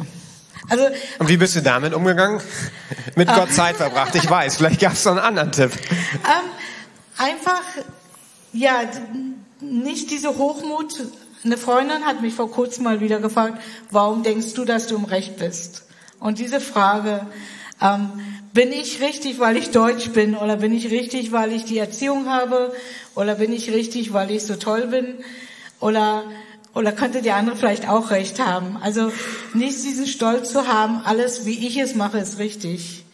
Also, 0.70 0.86
und 1.20 1.30
wie 1.30 1.38
bist 1.38 1.56
du 1.56 1.62
damit 1.62 1.94
umgegangen? 1.94 2.42
Mit 3.16 3.34
Gott 3.34 3.52
Zeit 3.54 3.78
verbracht, 3.78 4.16
ich 4.16 4.30
weiß. 4.30 4.58
Vielleicht 4.58 4.82
gab 4.82 4.94
es 4.94 5.06
noch 5.06 5.14
einen 5.14 5.22
anderen 5.22 5.52
Tipp. 5.52 5.72
Ähm, 5.72 6.50
einfach, 7.18 7.64
ja, 8.52 8.82
nicht 9.62 10.12
diese 10.12 10.38
Hochmut. 10.38 10.94
Eine 11.44 11.58
Freundin 11.58 12.06
hat 12.06 12.22
mich 12.22 12.34
vor 12.34 12.52
kurzem 12.52 12.84
mal 12.84 13.00
wieder 13.00 13.20
gefragt, 13.20 13.62
warum 13.92 14.24
denkst 14.24 14.54
du, 14.54 14.66
dass 14.66 14.88
du 14.88 14.96
im 14.96 15.06
Recht 15.06 15.38
bist? 15.38 15.84
Und 16.20 16.40
diese 16.40 16.60
Frage, 16.60 17.26
ähm, 17.82 18.12
bin 18.54 18.72
ich 18.72 19.02
richtig, 19.02 19.40
weil 19.40 19.56
ich 19.58 19.70
Deutsch 19.70 20.10
bin? 20.10 20.36
Oder 20.36 20.58
bin 20.58 20.74
ich 20.74 20.90
richtig, 20.90 21.32
weil 21.32 21.52
ich 21.52 21.66
die 21.66 21.78
Erziehung 21.78 22.28
habe? 22.28 22.74
Oder 23.16 23.36
bin 23.36 23.54
ich 23.54 23.72
richtig, 23.72 24.14
weil 24.14 24.32
ich 24.32 24.44
so 24.44 24.56
toll 24.56 24.88
bin? 24.88 25.16
Oder, 25.80 26.24
oder 26.74 26.92
könnte 26.92 27.22
der 27.22 27.36
andere 27.36 27.56
vielleicht 27.56 27.88
auch 27.88 28.10
recht 28.10 28.40
haben? 28.40 28.78
Also 28.78 29.12
nicht 29.54 29.84
diesen 29.84 30.08
Stolz 30.08 30.52
zu 30.52 30.68
haben, 30.68 31.02
alles 31.04 31.46
wie 31.46 31.68
ich 31.68 31.78
es 31.78 31.94
mache, 31.94 32.18
ist 32.18 32.40
richtig. 32.40 33.06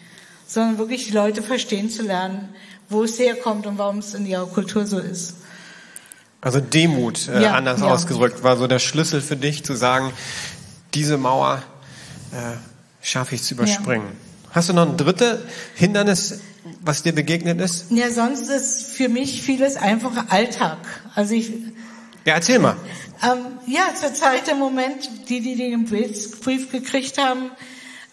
Sondern 0.48 0.78
wirklich 0.78 1.08
die 1.08 1.12
Leute 1.14 1.42
verstehen 1.42 1.90
zu 1.90 2.04
lernen, 2.04 2.50
wo 2.90 3.04
es 3.04 3.20
herkommt 3.20 3.66
und 3.66 3.78
warum 3.78 3.98
es 3.98 4.14
in 4.14 4.26
ihrer 4.26 4.46
Kultur 4.46 4.86
so 4.86 5.00
ist. 5.00 5.36
Also 6.40 6.60
Demut, 6.60 7.28
äh, 7.28 7.42
ja, 7.42 7.54
anders 7.54 7.80
ja. 7.82 7.88
ausgedrückt, 7.88 8.44
war 8.44 8.58
so 8.58 8.68
der 8.68 8.80
Schlüssel 8.80 9.22
für 9.22 9.38
dich 9.38 9.64
zu 9.64 9.76
sagen, 9.76 10.12
diese 10.94 11.18
Mauer 11.18 11.64
äh, 12.32 12.58
schaffe 13.02 13.36
ich 13.36 13.44
zu 13.44 13.56
überspringen. 13.56 14.08
Ja. 14.08 14.33
Hast 14.54 14.70
du 14.70 14.74
noch 14.74 14.88
ein 14.88 14.98
drittes 14.98 15.40
Hindernis, 15.74 16.42
was 16.82 17.02
dir 17.02 17.12
begegnet 17.12 17.60
ist? 17.60 17.88
Ja, 17.90 18.12
sonst 18.12 18.50
ist 18.50 18.92
für 18.92 19.10
mich 19.10 19.42
vieles 19.42 19.78
einfach 19.78 20.30
Alltag. 20.30 20.78
Also 21.16 21.34
ich. 21.34 21.50
Ja, 22.24 22.36
erzähl 22.36 22.60
mal. 22.60 22.78
Ähm, 23.24 23.58
ja, 23.66 23.96
zurzeit 23.96 24.48
im 24.50 24.60
Moment, 24.60 25.10
die, 25.28 25.42
die 25.42 25.56
den 25.56 25.86
Brief 25.86 26.72
gekriegt 26.72 27.18
haben, 27.18 27.50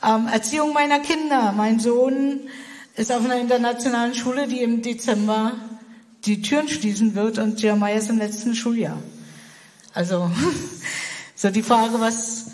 ähm, 0.02 0.28
Erziehung 0.32 0.72
meiner 0.72 1.00
Kinder. 1.00 1.52
Mein 1.54 1.78
Sohn 1.78 2.40
ist 2.96 3.12
auf 3.12 3.22
einer 3.22 3.38
internationalen 3.38 4.14
Schule, 4.14 4.48
die 4.48 4.62
im 4.62 4.80
Dezember 4.80 5.52
die 6.24 6.40
Türen 6.40 6.68
schließen 6.68 7.14
wird 7.14 7.38
und 7.38 7.60
Jeremiah 7.60 7.98
ist 7.98 8.08
im 8.08 8.16
letzten 8.16 8.54
Schuljahr. 8.54 8.98
Also, 9.92 10.30
so 11.34 11.50
die 11.50 11.62
Frage, 11.62 12.00
was, 12.00 12.46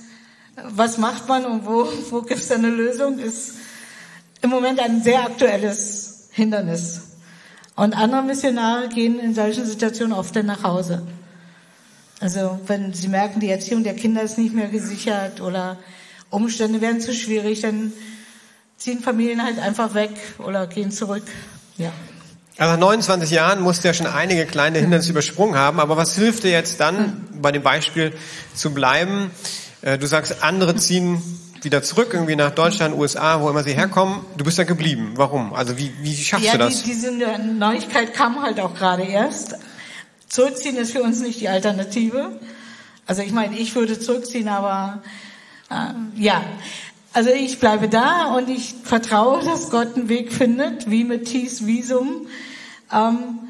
was 0.56 0.98
macht 0.98 1.28
man 1.28 1.44
und 1.44 1.66
wo, 1.66 1.88
wo 2.10 2.22
gibt 2.22 2.40
es 2.40 2.50
eine 2.50 2.70
Lösung, 2.70 3.20
ist 3.20 3.55
im 4.46 4.50
Moment 4.50 4.80
ein 4.80 5.02
sehr 5.02 5.24
aktuelles 5.24 6.28
Hindernis. 6.30 7.02
Und 7.74 7.94
andere 7.94 8.22
Missionare 8.22 8.88
gehen 8.88 9.18
in 9.18 9.34
solchen 9.34 9.66
Situationen 9.66 10.12
oft 10.12 10.34
dann 10.34 10.46
nach 10.46 10.62
Hause. 10.62 11.02
Also 12.20 12.58
wenn 12.66 12.94
sie 12.94 13.08
merken, 13.08 13.40
die 13.40 13.50
Erziehung 13.50 13.84
der 13.84 13.94
Kinder 13.94 14.22
ist 14.22 14.38
nicht 14.38 14.54
mehr 14.54 14.68
gesichert 14.68 15.40
oder 15.40 15.76
Umstände 16.30 16.80
werden 16.80 17.00
zu 17.00 17.12
schwierig, 17.12 17.60
dann 17.60 17.92
ziehen 18.78 19.00
Familien 19.00 19.42
halt 19.42 19.58
einfach 19.58 19.94
weg 19.94 20.10
oder 20.38 20.66
gehen 20.66 20.90
zurück. 20.90 21.24
Ja. 21.76 21.92
Also 22.56 22.72
nach 22.72 22.80
29 22.80 23.30
Jahren 23.30 23.60
musst 23.60 23.84
du 23.84 23.88
ja 23.88 23.94
schon 23.94 24.06
einige 24.06 24.46
kleine 24.46 24.78
Hindernisse 24.78 25.10
übersprungen 25.10 25.56
haben, 25.56 25.78
aber 25.78 25.96
was 25.98 26.14
hilft 26.14 26.44
dir 26.44 26.52
jetzt 26.52 26.80
dann, 26.80 27.26
bei 27.42 27.52
dem 27.52 27.62
Beispiel 27.62 28.14
zu 28.54 28.72
bleiben? 28.72 29.30
Äh, 29.82 29.98
du 29.98 30.06
sagst, 30.06 30.42
andere 30.42 30.76
ziehen 30.76 31.20
wieder 31.66 31.82
zurück, 31.82 32.10
irgendwie 32.12 32.36
nach 32.36 32.52
Deutschland, 32.52 32.96
USA, 32.96 33.42
wo 33.42 33.50
immer 33.50 33.64
sie 33.64 33.74
herkommen. 33.74 34.24
Du 34.36 34.44
bist 34.44 34.56
da 34.58 34.62
geblieben. 34.62 35.14
Warum? 35.16 35.52
Also 35.52 35.76
wie, 35.76 35.92
wie 36.00 36.14
schaffst 36.14 36.46
ja, 36.46 36.52
du 36.52 36.58
das? 36.58 36.84
Die, 36.84 36.90
diese 36.90 37.10
Neuigkeit 37.12 38.14
kam 38.14 38.40
halt 38.40 38.60
auch 38.60 38.74
gerade 38.74 39.02
erst. 39.02 39.56
Zurückziehen 40.28 40.76
ist 40.76 40.92
für 40.92 41.02
uns 41.02 41.20
nicht 41.20 41.40
die 41.40 41.48
Alternative. 41.48 42.38
Also 43.06 43.22
ich 43.22 43.32
meine, 43.32 43.58
ich 43.58 43.74
würde 43.74 43.98
zurückziehen, 43.98 44.48
aber 44.48 45.02
äh, 45.68 46.22
ja. 46.22 46.44
Also 47.12 47.30
ich 47.30 47.58
bleibe 47.58 47.88
da 47.88 48.34
und 48.36 48.48
ich 48.48 48.74
vertraue, 48.84 49.44
dass 49.44 49.70
Gott 49.70 49.96
einen 49.96 50.08
Weg 50.08 50.32
findet, 50.32 50.88
wie 50.88 51.02
mit 51.02 51.24
Thies 51.24 51.66
Visum. 51.66 52.28
Ähm, 52.92 53.40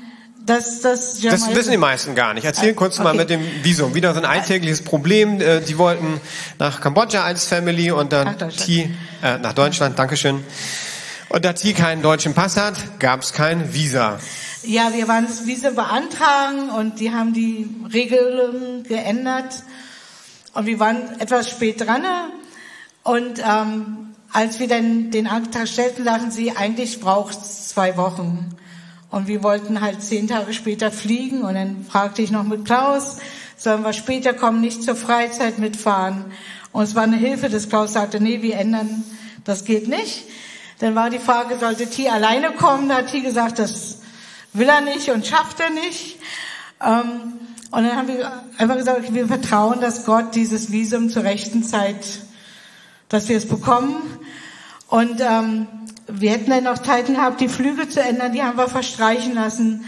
dass 0.46 0.80
das 0.80 1.20
Das 1.20 1.54
wissen 1.54 1.72
die 1.72 1.76
meisten 1.76 2.14
gar 2.14 2.32
nicht. 2.32 2.44
Erzähl 2.44 2.72
kurz 2.74 2.94
okay. 2.94 3.04
mal 3.04 3.14
mit 3.14 3.30
dem 3.30 3.42
Visum. 3.62 3.94
Wieder 3.94 4.14
so 4.14 4.20
ein 4.20 4.24
alltägliches 4.24 4.82
Problem. 4.82 5.40
Äh, 5.40 5.60
die 5.60 5.76
wollten 5.76 6.20
nach 6.58 6.80
Kambodscha 6.80 7.24
als 7.24 7.46
Family 7.46 7.90
und 7.90 8.12
dann 8.12 8.36
nach 8.38 8.52
T, 8.52 8.90
äh, 9.22 9.38
nach 9.38 9.52
Deutschland, 9.52 9.98
Dankeschön. 9.98 10.44
Und 11.28 11.44
da 11.44 11.52
T 11.52 11.72
keinen 11.72 12.02
deutschen 12.02 12.34
Pass 12.34 12.56
hat, 12.56 13.00
gab 13.00 13.22
es 13.22 13.32
kein 13.32 13.74
Visa. 13.74 14.20
Ja, 14.62 14.92
wir 14.94 15.08
waren 15.08 15.26
das 15.26 15.46
Visa 15.46 15.70
beantragen 15.70 16.70
und 16.70 17.00
die 17.00 17.10
haben 17.12 17.34
die 17.34 17.68
Regeln 17.92 18.84
geändert. 18.84 19.62
Und 20.54 20.66
wir 20.66 20.78
waren 20.78 21.20
etwas 21.20 21.50
spät 21.50 21.80
dran. 21.80 22.04
Und 23.02 23.40
ähm, 23.40 24.14
als 24.32 24.60
wir 24.60 24.68
dann 24.68 25.10
den 25.10 25.26
Antrag 25.26 25.68
stellten, 25.68 26.04
sagten 26.04 26.30
sie, 26.30 26.52
eigentlich 26.56 27.00
braucht 27.00 27.38
es 27.40 27.68
zwei 27.68 27.96
Wochen. 27.96 28.56
Und 29.16 29.28
wir 29.28 29.42
wollten 29.42 29.80
halt 29.80 30.02
zehn 30.02 30.28
Tage 30.28 30.52
später 30.52 30.92
fliegen 30.92 31.40
und 31.40 31.54
dann 31.54 31.86
fragte 31.88 32.20
ich 32.20 32.30
noch 32.30 32.42
mit 32.42 32.66
Klaus, 32.66 33.16
sollen 33.56 33.82
wir 33.82 33.94
später 33.94 34.34
kommen, 34.34 34.60
nicht 34.60 34.82
zur 34.82 34.94
Freizeit 34.94 35.58
mitfahren. 35.58 36.26
Und 36.70 36.82
es 36.82 36.94
war 36.94 37.04
eine 37.04 37.16
Hilfe, 37.16 37.48
dass 37.48 37.70
Klaus 37.70 37.94
sagte, 37.94 38.20
nee, 38.20 38.42
wir 38.42 38.58
ändern, 38.58 39.04
das 39.42 39.64
geht 39.64 39.88
nicht. 39.88 40.24
Dann 40.80 40.94
war 40.94 41.08
die 41.08 41.18
Frage, 41.18 41.56
sollte 41.58 41.88
T 41.88 42.10
alleine 42.10 42.50
kommen? 42.50 42.90
Da 42.90 42.96
hat 42.96 43.06
T 43.10 43.20
gesagt, 43.20 43.58
das 43.58 44.00
will 44.52 44.68
er 44.68 44.82
nicht 44.82 45.08
und 45.08 45.26
schafft 45.26 45.60
er 45.60 45.70
nicht. 45.70 46.18
Ähm, 46.84 47.38
und 47.70 47.84
dann 47.84 47.96
haben 47.96 48.08
wir 48.08 48.30
einfach 48.58 48.76
gesagt, 48.76 49.14
wir 49.14 49.28
vertrauen, 49.28 49.80
dass 49.80 50.04
Gott 50.04 50.34
dieses 50.34 50.72
Visum 50.72 51.08
zur 51.08 51.22
rechten 51.22 51.64
Zeit, 51.64 52.04
dass 53.08 53.30
wir 53.30 53.38
es 53.38 53.48
bekommen. 53.48 53.96
Und 54.88 55.22
ähm, 55.22 55.68
wir 56.08 56.30
hätten 56.30 56.50
dann 56.50 56.64
noch 56.64 56.78
Zeit 56.78 57.06
gehabt, 57.06 57.40
die 57.40 57.48
Flüge 57.48 57.88
zu 57.88 58.00
ändern, 58.00 58.32
die 58.32 58.42
haben 58.42 58.58
wir 58.58 58.68
verstreichen 58.68 59.34
lassen. 59.34 59.84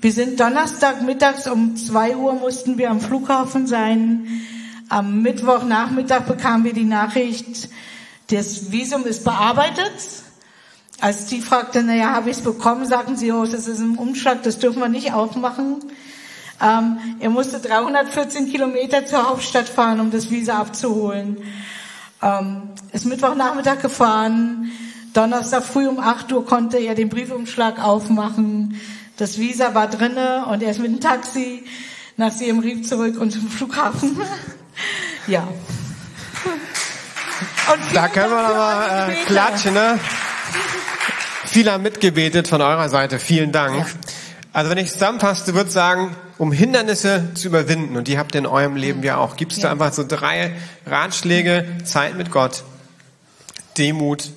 Wir 0.00 0.12
sind 0.12 0.38
Donnerstag 0.38 1.02
mittags 1.02 1.46
um 1.46 1.76
zwei 1.76 2.16
Uhr 2.16 2.34
mussten 2.34 2.76
wir 2.76 2.90
am 2.90 3.00
Flughafen 3.00 3.66
sein. 3.66 4.26
Am 4.88 5.22
Mittwochnachmittag 5.22 6.22
bekamen 6.22 6.64
wir 6.64 6.74
die 6.74 6.84
Nachricht, 6.84 7.70
das 8.28 8.70
Visum 8.72 9.04
ist 9.04 9.24
bearbeitet. 9.24 9.92
Als 11.00 11.26
die 11.26 11.40
fragte, 11.40 11.82
naja, 11.82 12.12
habe 12.12 12.30
ich 12.30 12.36
es 12.36 12.42
bekommen, 12.42 12.84
sagten 12.84 13.16
sie, 13.16 13.32
oh, 13.32 13.44
das 13.44 13.66
ist 13.66 13.80
ein 13.80 13.96
Umschlag, 13.96 14.42
das 14.42 14.58
dürfen 14.58 14.80
wir 14.80 14.88
nicht 14.88 15.12
aufmachen. 15.12 15.80
Ähm, 16.60 16.98
er 17.18 17.30
musste 17.30 17.58
314 17.58 18.50
Kilometer 18.50 19.04
zur 19.06 19.28
Hauptstadt 19.28 19.68
fahren, 19.68 20.00
um 20.00 20.10
das 20.10 20.30
Visa 20.30 20.58
abzuholen. 20.58 21.38
Ähm, 22.22 22.70
ist 22.92 23.06
Mittwochnachmittag 23.06 23.80
gefahren. 23.80 24.70
Donnerstag 25.12 25.62
früh 25.62 25.86
um 25.86 26.00
8 26.00 26.32
Uhr 26.32 26.46
konnte 26.46 26.78
er 26.78 26.94
den 26.94 27.08
Briefumschlag 27.08 27.82
aufmachen. 27.82 28.80
Das 29.18 29.38
Visa 29.38 29.74
war 29.74 29.88
drinne 29.88 30.46
und 30.46 30.62
er 30.62 30.70
ist 30.70 30.80
mit 30.80 30.90
dem 30.90 31.00
Taxi 31.00 31.64
nach 32.16 32.32
Siem 32.32 32.60
Reap 32.60 32.86
zurück 32.86 33.20
und 33.20 33.30
zum 33.30 33.48
Flughafen. 33.48 34.16
ja. 35.26 35.46
da 37.92 38.08
können 38.08 38.30
wir 38.30 38.38
aber 38.38 39.12
äh, 39.12 39.14
klatschen, 39.26 39.74
ne? 39.74 39.98
Viele 41.44 41.72
haben 41.72 41.82
mitgebetet 41.82 42.48
von 42.48 42.62
eurer 42.62 42.88
Seite. 42.88 43.18
Vielen 43.18 43.52
Dank. 43.52 43.76
Ja. 43.76 43.86
Also 44.54 44.70
wenn 44.70 44.78
ich 44.78 44.90
zusammenfasse, 44.92 45.54
würde 45.54 45.70
sagen, 45.70 46.16
um 46.38 46.52
Hindernisse 46.52 47.34
zu 47.34 47.48
überwinden, 47.48 47.96
und 47.96 48.08
die 48.08 48.18
habt 48.18 48.34
ihr 48.34 48.38
in 48.38 48.46
eurem 48.46 48.76
Leben 48.76 49.02
ja 49.02 49.18
auch, 49.18 49.36
gibt 49.36 49.52
es 49.52 49.58
ja. 49.58 49.64
da 49.64 49.72
einfach 49.72 49.92
so 49.92 50.04
drei 50.06 50.56
Ratschläge, 50.86 51.66
Zeit 51.84 52.16
mit 52.16 52.30
Gott, 52.30 52.64
Demut 53.76 54.30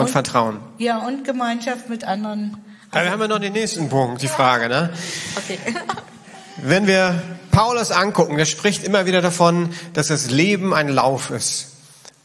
und, 0.00 0.06
und 0.06 0.12
Vertrauen. 0.12 0.58
Ja, 0.78 0.98
und 0.98 1.24
Gemeinschaft 1.24 1.88
mit 1.88 2.04
anderen. 2.04 2.56
Also 2.90 3.04
wir 3.04 3.12
haben 3.12 3.20
ja 3.20 3.28
noch 3.28 3.38
den 3.38 3.52
nächsten 3.52 3.88
Punkt, 3.88 4.22
die 4.22 4.28
Frage. 4.28 4.68
Ne? 4.68 4.90
Okay. 5.36 5.58
Wenn 6.62 6.86
wir 6.86 7.22
Paulus 7.50 7.90
angucken, 7.90 8.36
der 8.36 8.44
spricht 8.44 8.84
immer 8.84 9.06
wieder 9.06 9.22
davon, 9.22 9.70
dass 9.94 10.08
das 10.08 10.30
Leben 10.30 10.74
ein 10.74 10.88
Lauf 10.88 11.30
ist. 11.30 11.68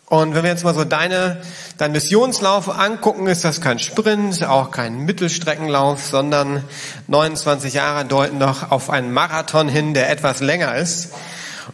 Und 0.08 0.36
wenn 0.36 0.44
wir 0.44 0.52
jetzt 0.52 0.64
mal 0.64 0.76
so 0.76 0.84
deine, 0.84 1.42
dein 1.78 1.92
Missionslauf 1.92 2.70
angucken, 2.70 3.26
ist 3.26 3.44
das 3.44 3.60
kein 3.60 3.80
Sprint, 3.80 4.44
auch 4.44 4.70
kein 4.70 5.00
Mittelstreckenlauf, 5.00 6.06
sondern 6.06 6.64
29 7.08 7.74
Jahre 7.74 8.06
deuten 8.06 8.40
doch 8.40 8.70
auf 8.70 8.92
einen 8.92 9.12
Marathon 9.12 9.68
hin, 9.68 9.96
der 9.96 10.12
etwas 10.12 10.42
länger 10.42 10.76
ist. 10.76 11.10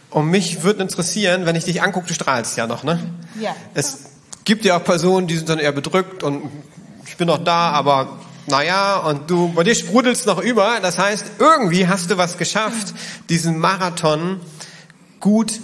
Und 0.08 0.28
mich 0.28 0.62
würde 0.62 0.82
interessieren, 0.82 1.44
wenn 1.44 1.56
ich 1.56 1.64
dich 1.64 1.82
angucke, 1.82 2.06
du 2.06 2.14
strahlst 2.14 2.56
ja 2.56 2.66
noch, 2.66 2.84
ne? 2.84 3.00
Ja. 3.38 3.54
Es 3.74 4.11
gibt 4.44 4.64
ja 4.64 4.76
auch 4.76 4.84
Personen, 4.84 5.26
die 5.26 5.36
sind 5.36 5.48
dann 5.48 5.58
eher 5.58 5.72
bedrückt 5.72 6.22
und 6.22 6.50
ich 7.06 7.16
bin 7.16 7.26
noch 7.26 7.42
da, 7.42 7.70
aber 7.70 8.18
naja, 8.46 8.96
und 8.98 9.30
du, 9.30 9.52
bei 9.52 9.62
dir 9.62 9.74
sprudelst 9.74 10.26
noch 10.26 10.42
über. 10.42 10.78
Das 10.80 10.98
heißt, 10.98 11.24
irgendwie 11.38 11.86
hast 11.86 12.10
du 12.10 12.18
was 12.18 12.38
geschafft, 12.38 12.92
diesen 13.28 13.58
Marathon 13.58 14.40
gut 15.20 15.60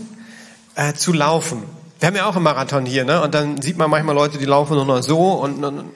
äh, 0.77 0.93
zu 0.95 1.13
laufen. 1.13 1.65
Wir 1.99 2.07
haben 2.07 2.17
ja 2.17 2.27
auch 2.27 2.37
einen 2.37 2.45
Marathon 2.45 2.87
hier, 2.87 3.05
ne? 3.05 3.21
Und 3.21 3.35
dann 3.35 3.61
sieht 3.61 3.77
man 3.77 3.91
manchmal 3.91 4.15
Leute, 4.15 4.39
die 4.39 4.45
laufen 4.45 4.75
nur 4.75 4.85
noch 4.85 5.03
so 5.03 5.33
und, 5.33 5.65
und 5.65 5.91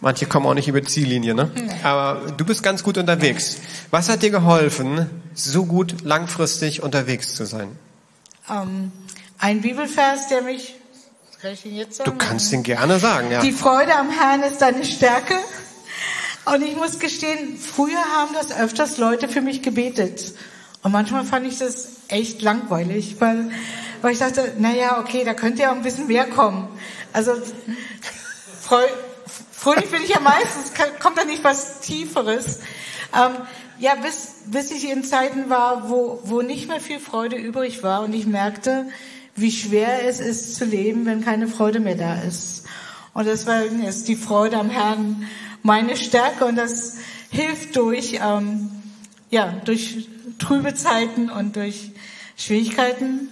manche 0.00 0.26
kommen 0.26 0.44
auch 0.46 0.54
nicht 0.54 0.68
über 0.68 0.82
die 0.82 0.88
Ziellinie, 0.88 1.34
ne? 1.34 1.50
Aber 1.82 2.32
du 2.32 2.44
bist 2.44 2.62
ganz 2.62 2.82
gut 2.82 2.98
unterwegs. 2.98 3.56
Was 3.90 4.10
hat 4.10 4.22
dir 4.22 4.30
geholfen, 4.30 5.08
so 5.32 5.64
gut 5.64 6.02
langfristig 6.02 6.82
unterwegs 6.82 7.34
zu 7.34 7.46
sein? 7.46 7.68
Um, 8.48 8.56
ähm, 8.56 8.92
ein 9.38 9.62
Bibelvers, 9.62 10.28
der 10.28 10.42
mich 10.42 10.74
Du 12.04 12.12
kannst 12.12 12.52
ihn 12.52 12.62
gerne 12.62 13.00
sagen, 13.00 13.32
ja. 13.32 13.40
Die 13.40 13.50
Freude 13.50 13.94
am 13.96 14.10
Herrn 14.10 14.42
ist 14.44 14.62
deine 14.62 14.84
Stärke. 14.84 15.34
Und 16.44 16.62
ich 16.62 16.76
muss 16.76 17.00
gestehen, 17.00 17.56
früher 17.56 17.98
haben 18.16 18.32
das 18.34 18.56
öfters 18.56 18.96
Leute 18.98 19.28
für 19.28 19.40
mich 19.40 19.60
gebetet. 19.62 20.34
Und 20.82 20.92
manchmal 20.92 21.24
fand 21.24 21.46
ich 21.46 21.58
das 21.58 21.88
echt 22.08 22.42
langweilig, 22.42 23.16
weil, 23.18 23.50
weil 24.02 24.12
ich 24.12 24.18
dachte, 24.20 24.54
naja, 24.58 25.00
okay, 25.00 25.24
da 25.24 25.34
könnte 25.34 25.62
ja 25.62 25.72
auch 25.72 25.76
ein 25.76 25.82
bisschen 25.82 26.06
mehr 26.06 26.26
kommen. 26.26 26.68
Also, 27.12 27.32
freu, 28.60 28.84
fröhlich 29.52 29.90
bin 29.90 30.02
ich 30.02 30.10
ja 30.10 30.20
meistens, 30.20 30.72
kommt 31.00 31.18
da 31.18 31.24
nicht 31.24 31.42
was 31.42 31.80
Tieferes. 31.80 32.60
Ähm, 33.14 33.32
ja, 33.80 33.96
bis, 33.96 34.34
bis 34.46 34.70
ich 34.70 34.88
in 34.88 35.02
Zeiten 35.02 35.50
war, 35.50 35.90
wo, 35.90 36.20
wo 36.22 36.42
nicht 36.42 36.68
mehr 36.68 36.80
viel 36.80 37.00
Freude 37.00 37.36
übrig 37.36 37.82
war 37.82 38.02
und 38.02 38.12
ich 38.12 38.26
merkte, 38.26 38.86
wie 39.34 39.50
schwer 39.50 40.06
es 40.06 40.20
ist 40.20 40.56
zu 40.56 40.64
leben, 40.64 41.06
wenn 41.06 41.24
keine 41.24 41.48
Freude 41.48 41.80
mehr 41.80 41.94
da 41.94 42.14
ist. 42.22 42.64
Und 43.14 43.26
deswegen 43.26 43.82
ist 43.84 44.08
die 44.08 44.16
Freude 44.16 44.58
am 44.58 44.70
Herrn 44.70 45.26
meine 45.62 45.96
Stärke 45.96 46.44
und 46.44 46.56
das 46.56 46.96
hilft 47.30 47.76
durch, 47.76 48.18
ähm, 48.22 48.70
ja, 49.30 49.54
durch 49.64 50.08
trübe 50.38 50.74
Zeiten 50.74 51.30
und 51.30 51.56
durch 51.56 51.92
Schwierigkeiten. 52.36 53.28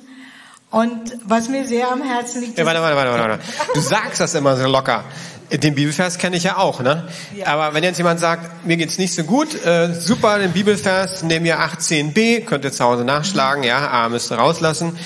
Und 0.71 1.17
was 1.25 1.49
mir 1.49 1.67
sehr 1.67 1.91
am 1.91 2.03
Herzen 2.03 2.43
liegt, 2.43 2.59
Ja, 2.59 2.65
warte, 2.65 2.81
warte, 2.81 2.97
warte, 2.97 3.19
warte. 3.19 3.43
Du 3.75 3.81
sagst 3.81 4.21
das 4.21 4.35
immer 4.35 4.57
so 4.57 4.69
locker. 4.69 5.05
Den 5.51 5.75
Bibelvers 5.75 6.19
kenne 6.19 6.37
ich 6.37 6.45
ja 6.45 6.59
auch, 6.59 6.81
ne? 6.81 7.09
Ja. 7.35 7.47
Aber 7.49 7.75
wenn 7.75 7.83
jetzt 7.83 7.99
jemand 7.99 8.21
sagt, 8.21 8.65
mir 8.65 8.77
geht's 8.77 8.99
nicht 8.99 9.13
so 9.13 9.25
gut, 9.25 9.53
äh, 9.65 9.93
super, 9.93 10.39
den 10.39 10.53
Bibelvers, 10.53 11.25
nehmen 11.25 11.45
wir 11.45 11.59
18b, 11.59 12.45
könnt 12.45 12.65
ihr 12.65 12.71
zu 12.71 12.85
Hause 12.85 13.05
nachschlagen, 13.05 13.65
ja, 13.65 13.91
A 13.91 14.09
müsst 14.09 14.31
ihr 14.31 14.37
rauslassen. 14.37 14.97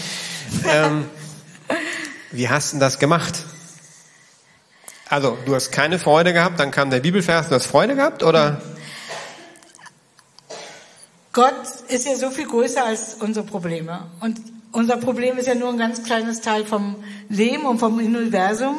Ähm, 0.67 1.05
wie 2.33 2.49
hast 2.49 2.75
du 2.75 2.79
das 2.79 2.99
gemacht? 2.99 3.45
Also, 5.09 5.37
du 5.45 5.55
hast 5.55 5.71
keine 5.71 5.99
Freude 5.99 6.33
gehabt, 6.33 6.59
dann 6.59 6.71
kam 6.71 6.91
der 6.91 7.01
Bibelvers, 7.01 7.49
du 7.49 7.55
hast 7.55 7.67
Freude 7.67 7.95
gehabt, 7.95 8.23
oder? 8.23 8.61
Gott 11.33 11.55
ist 11.89 12.07
ja 12.07 12.17
so 12.17 12.31
viel 12.31 12.47
größer 12.47 12.85
als 12.85 13.15
unsere 13.15 13.45
Probleme. 13.45 14.07
Und 14.21 14.41
unser 14.73 14.97
Problem 14.97 15.37
ist 15.39 15.47
ja 15.47 15.55
nur 15.55 15.69
ein 15.69 15.79
ganz 15.79 16.03
kleines 16.03 16.41
Teil 16.41 16.65
vom 16.65 16.97
Leben 17.29 17.67
und 17.67 17.79
vom 17.79 17.97
Universum. 17.99 18.77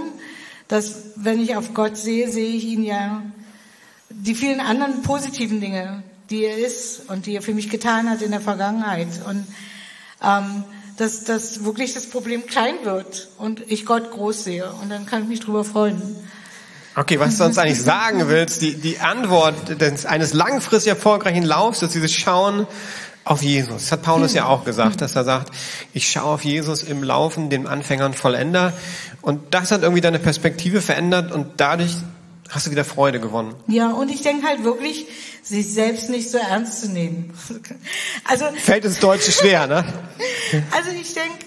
Dass, 0.68 1.12
wenn 1.16 1.40
ich 1.40 1.56
auf 1.56 1.74
Gott 1.74 1.96
sehe, 1.96 2.30
sehe 2.30 2.56
ich 2.56 2.66
ihn 2.66 2.84
ja 2.84 3.22
die 4.10 4.36
vielen 4.36 4.60
anderen 4.60 5.04
positiven 5.04 5.62
Dinge, 5.62 6.04
die 6.30 6.46
er 6.46 6.58
ist 6.58 7.10
und 7.10 7.28
die 7.28 7.36
er 7.36 7.42
für 7.42 7.54
mich 7.54 7.70
getan 7.70 8.10
hat 8.10 8.22
in 8.22 8.32
der 8.32 8.42
Vergangenheit. 8.42 9.10
Und 9.28 9.46
ähm, 10.24 10.64
dass, 10.97 11.23
dass 11.23 11.63
wirklich 11.63 11.93
das 11.93 12.05
Problem 12.08 12.45
klein 12.45 12.75
wird 12.84 13.29
und 13.38 13.69
ich 13.69 13.86
Gott 13.86 14.12
groß 14.12 14.43
sehe. 14.43 14.71
Und 14.81 14.89
dann 14.89 15.05
kann 15.05 15.23
ich 15.23 15.27
mich 15.27 15.39
drüber 15.39 15.63
freuen. 15.63 16.01
Okay, 16.95 17.19
was 17.19 17.38
du 17.38 17.43
uns 17.43 17.58
eigentlich 17.58 17.81
sagen 17.81 18.29
willst, 18.29 18.62
die, 18.62 18.75
die 18.75 18.99
Antwort 18.99 19.81
des, 19.81 20.05
eines 20.05 20.34
langfristig 20.34 20.91
erfolgreichen 20.91 21.43
Laufs 21.43 21.81
ist 21.81 21.93
dieses 21.93 22.13
Schauen 22.13 22.67
auf 23.25 23.41
Jesus. 23.41 23.81
Das 23.81 23.91
hat 23.91 24.03
Paulus 24.03 24.34
ja 24.34 24.45
auch 24.45 24.63
gesagt, 24.63 25.01
dass 25.01 25.15
er 25.15 25.25
sagt, 25.25 25.51
ich 25.93 26.10
schaue 26.10 26.36
auf 26.36 26.45
Jesus 26.45 26.84
im 26.84 27.03
Laufen, 27.03 27.49
den 27.49 27.67
Anfängern 27.67 28.13
Vollender. 28.13 28.71
Und 29.21 29.53
das 29.53 29.71
hat 29.71 29.81
irgendwie 29.81 30.01
deine 30.01 30.19
Perspektive 30.19 30.79
verändert 30.79 31.31
und 31.34 31.47
dadurch 31.58 31.95
hast 32.56 32.68
du 32.68 32.72
wieder 32.72 32.86
Freude 32.86 33.20
gewonnen. 33.20 33.54
Ja, 33.68 33.91
und 33.91 34.10
ich 34.10 34.22
denke 34.22 34.48
halt 34.48 34.63
wirklich, 34.63 35.08
sich 35.44 35.74
selbst 35.74 36.10
nicht 36.10 36.32
so 36.32 36.38
ernst 36.38 36.82
zu 36.82 36.89
nehmen. 36.89 37.34
Also, 38.28 38.46
Fällt 38.58 38.86
ins 38.86 39.00
Deutsche 39.00 39.32
schwer, 39.32 39.68
ne? 39.68 39.86
also 40.72 40.89
ich 40.89 41.13
denke, 41.13 41.46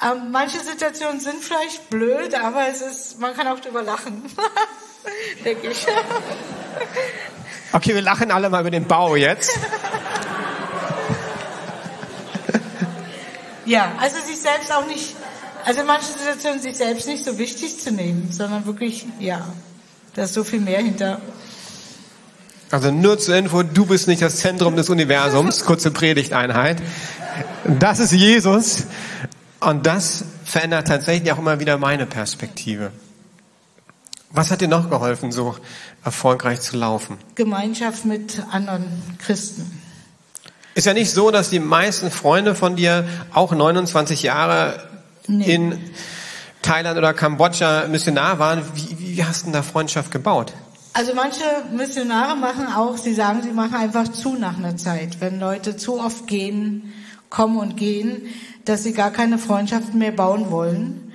ähm, 0.00 0.30
manche 0.30 0.60
Situationen 0.60 1.18
sind 1.18 1.42
vielleicht 1.42 1.90
blöd, 1.90 2.34
aber 2.34 2.68
es 2.68 2.80
ist, 2.80 3.18
man 3.18 3.34
kann 3.34 3.48
auch 3.48 3.58
drüber 3.58 3.82
lachen. 3.82 4.22
denke 5.44 5.68
ich. 5.68 5.84
Okay, 7.72 7.94
wir 7.94 8.02
lachen 8.02 8.30
alle 8.30 8.50
mal 8.50 8.60
über 8.60 8.70
den 8.70 8.86
Bau 8.86 9.16
jetzt. 9.16 9.50
Ja, 13.64 13.92
also 13.98 14.16
sich 14.18 14.40
selbst 14.40 14.72
auch 14.72 14.86
nicht, 14.86 15.16
also 15.64 15.80
in 15.80 15.86
manchen 15.86 16.14
Situationen 16.16 16.60
sich 16.60 16.76
selbst 16.76 17.06
nicht 17.08 17.24
so 17.24 17.38
wichtig 17.38 17.80
zu 17.80 17.90
nehmen, 17.90 18.30
sondern 18.30 18.66
wirklich, 18.66 19.06
ja, 19.18 19.44
da 20.14 20.22
ist 20.24 20.34
so 20.34 20.44
viel 20.44 20.60
mehr 20.60 20.80
hinter. 20.80 21.20
Also 22.70 22.90
nur 22.90 23.18
zur 23.18 23.36
Info, 23.36 23.62
du 23.62 23.86
bist 23.86 24.08
nicht 24.08 24.22
das 24.22 24.36
Zentrum 24.36 24.76
des 24.76 24.88
Universums, 24.88 25.64
kurze 25.64 25.90
Predigteinheit. 25.90 26.80
Das 27.66 27.98
ist 27.98 28.12
Jesus 28.12 28.84
und 29.60 29.86
das 29.86 30.24
verändert 30.44 30.88
tatsächlich 30.88 31.30
auch 31.32 31.38
immer 31.38 31.60
wieder 31.60 31.76
meine 31.78 32.06
Perspektive. 32.06 32.90
Was 34.30 34.50
hat 34.50 34.62
dir 34.62 34.68
noch 34.68 34.88
geholfen, 34.88 35.30
so 35.32 35.54
erfolgreich 36.02 36.62
zu 36.62 36.78
laufen? 36.78 37.18
Gemeinschaft 37.34 38.06
mit 38.06 38.42
anderen 38.50 38.86
Christen. 39.18 39.70
Ist 40.74 40.86
ja 40.86 40.94
nicht 40.94 41.10
so, 41.10 41.30
dass 41.30 41.50
die 41.50 41.58
meisten 41.60 42.10
Freunde 42.10 42.54
von 42.54 42.76
dir 42.76 43.06
auch 43.34 43.52
29 43.52 44.22
Jahre 44.22 44.88
Nee. 45.28 45.54
in 45.54 45.78
Thailand 46.62 46.96
oder 46.98 47.12
Kambodscha 47.12 47.86
Missionar 47.88 48.38
waren. 48.38 48.62
Wie, 48.74 49.16
wie 49.16 49.24
hast 49.24 49.42
du 49.42 49.44
denn 49.46 49.52
da 49.52 49.62
Freundschaft 49.62 50.10
gebaut? 50.10 50.52
Also 50.94 51.14
manche 51.14 51.44
Missionare 51.72 52.36
machen 52.36 52.66
auch, 52.66 52.96
sie 52.96 53.14
sagen, 53.14 53.42
sie 53.42 53.52
machen 53.52 53.74
einfach 53.74 54.08
zu 54.08 54.34
nach 54.34 54.58
einer 54.58 54.76
Zeit. 54.76 55.20
Wenn 55.20 55.40
Leute 55.40 55.76
zu 55.76 56.00
oft 56.00 56.26
gehen, 56.26 56.92
kommen 57.30 57.58
und 57.58 57.76
gehen, 57.76 58.22
dass 58.64 58.84
sie 58.84 58.92
gar 58.92 59.10
keine 59.10 59.38
Freundschaften 59.38 59.98
mehr 59.98 60.12
bauen 60.12 60.50
wollen. 60.50 61.12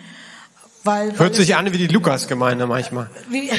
Weil, 0.83 1.09
weil 1.11 1.19
Hört 1.19 1.35
sich 1.35 1.55
an 1.55 1.71
wie 1.71 1.77
die 1.77 1.87
Lukas-Gemeinde 1.87 2.65
manchmal. 2.65 3.09
wie, 3.29 3.51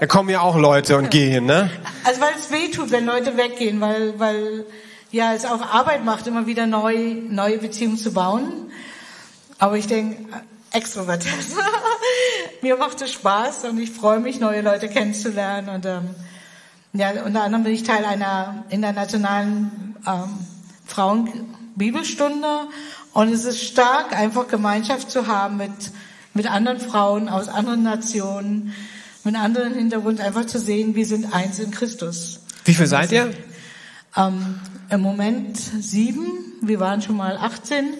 Da 0.00 0.06
kommen 0.06 0.28
ja 0.28 0.40
auch 0.40 0.58
Leute 0.58 0.98
und 0.98 1.10
gehen, 1.10 1.46
ne? 1.46 1.70
also 2.04 2.20
weil 2.20 2.32
es 2.38 2.50
weh 2.50 2.70
tut, 2.70 2.90
wenn 2.90 3.06
Leute 3.06 3.36
weggehen, 3.36 3.80
weil, 3.80 4.18
weil 4.18 4.66
ja 5.12 5.32
es 5.32 5.44
auch 5.46 5.62
Arbeit 5.62 6.04
macht, 6.04 6.26
immer 6.26 6.46
wieder 6.46 6.66
neu, 6.66 7.14
neue 7.28 7.58
Beziehungen 7.58 7.96
zu 7.96 8.12
bauen. 8.12 8.70
Aber 9.58 9.78
ich 9.78 9.86
denke, 9.86 10.26
extrovertiert. 10.74 11.46
Mir 12.62 12.76
macht 12.76 13.00
es 13.02 13.12
Spaß 13.12 13.64
und 13.64 13.78
ich 13.78 13.90
freue 13.90 14.20
mich, 14.20 14.40
neue 14.40 14.60
Leute 14.60 14.88
kennenzulernen. 14.88 15.68
Und 15.68 15.86
ähm, 15.86 16.10
ja, 16.92 17.10
unter 17.24 17.42
anderem 17.42 17.64
bin 17.64 17.72
ich 17.72 17.82
Teil 17.82 18.04
einer 18.04 18.64
internationalen 18.70 19.96
ähm, 20.06 20.38
Frauenbibelstunde. 20.86 22.68
Und 23.12 23.32
es 23.32 23.44
ist 23.44 23.62
stark, 23.62 24.12
einfach 24.12 24.48
Gemeinschaft 24.48 25.10
zu 25.10 25.26
haben 25.26 25.56
mit, 25.56 25.70
mit 26.34 26.50
anderen 26.50 26.80
Frauen 26.80 27.28
aus 27.28 27.48
anderen 27.48 27.82
Nationen, 27.82 28.74
mit 29.22 29.36
anderen 29.36 29.74
Hintergrund, 29.74 30.20
einfach 30.20 30.46
zu 30.46 30.58
sehen, 30.58 30.94
wir 30.94 31.06
sind 31.06 31.32
eins 31.32 31.58
in 31.58 31.70
Christus. 31.70 32.40
Wie 32.64 32.74
viel 32.74 32.86
seid 32.86 33.12
ihr? 33.12 33.32
Ähm, 34.16 34.60
Im 34.90 35.00
Moment 35.00 35.56
sieben, 35.56 36.52
wir 36.60 36.80
waren 36.80 37.02
schon 37.02 37.16
mal 37.16 37.36
18. 37.36 37.94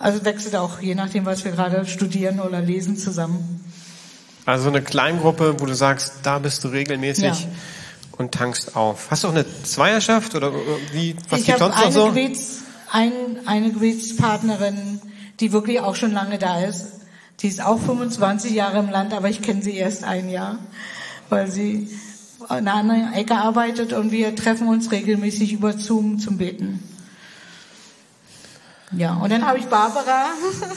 Also 0.00 0.24
wechselt 0.24 0.56
auch, 0.56 0.80
je 0.80 0.94
nachdem, 0.94 1.26
was 1.26 1.44
wir 1.44 1.52
gerade 1.52 1.84
studieren 1.86 2.40
oder 2.40 2.60
lesen, 2.60 2.96
zusammen. 2.96 3.62
Also 4.46 4.68
eine 4.68 4.80
Kleingruppe, 4.82 5.60
wo 5.60 5.66
du 5.66 5.74
sagst, 5.74 6.14
da 6.22 6.38
bist 6.38 6.64
du 6.64 6.68
regelmäßig 6.68 7.24
Ja. 7.24 7.36
und 8.16 8.32
tankst 8.32 8.74
auf. 8.76 9.10
Hast 9.10 9.22
du 9.24 9.28
auch 9.28 9.32
eine 9.32 9.44
Zweierschaft 9.62 10.34
oder 10.34 10.52
wie? 10.92 11.14
Was 11.28 11.40
ich 11.40 11.50
habe 11.50 11.58
sonst 11.58 11.76
noch 11.76 11.82
eine, 11.84 11.92
so? 11.92 12.06
Gebets, 12.06 12.62
ein, 12.90 13.12
eine 13.44 13.70
Gebetspartnerin, 13.72 15.00
die 15.38 15.52
wirklich 15.52 15.80
auch 15.80 15.94
schon 15.94 16.12
lange 16.12 16.38
da 16.38 16.60
ist. 16.64 16.86
Die 17.40 17.48
ist 17.48 17.62
auch 17.62 17.78
25 17.80 18.52
Jahre 18.52 18.78
im 18.78 18.90
Land, 18.90 19.12
aber 19.12 19.28
ich 19.28 19.42
kenne 19.42 19.62
sie 19.62 19.76
erst 19.76 20.04
ein 20.04 20.30
Jahr, 20.30 20.58
weil 21.28 21.50
sie 21.50 21.88
in 22.40 22.46
einer 22.48 22.74
anderen 22.74 23.12
Ecke 23.12 23.34
arbeitet 23.36 23.92
und 23.92 24.12
wir 24.12 24.34
treffen 24.34 24.66
uns 24.68 24.90
regelmäßig 24.90 25.52
über 25.52 25.74
Zoom 25.74 26.18
zum 26.18 26.38
Beten. 26.38 26.82
Ja, 28.92 29.14
und 29.14 29.30
dann 29.30 29.46
habe 29.46 29.58
ich 29.58 29.66
Barbara, 29.66 30.26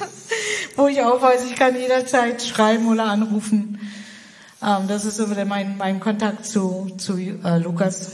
wo 0.75 0.87
ich 0.87 1.01
auch 1.01 1.21
weiß, 1.21 1.45
ich 1.45 1.55
kann 1.55 1.75
jederzeit 1.75 2.43
schreiben 2.43 2.87
oder 2.87 3.05
anrufen. 3.05 3.79
Ähm, 4.61 4.87
das 4.87 5.05
ist 5.05 5.17
so 5.17 5.31
wieder 5.31 5.45
mein, 5.45 5.77
mein 5.77 5.99
Kontakt 5.99 6.45
zu, 6.45 6.91
zu 6.97 7.17
äh, 7.17 7.57
Lukas. 7.57 8.11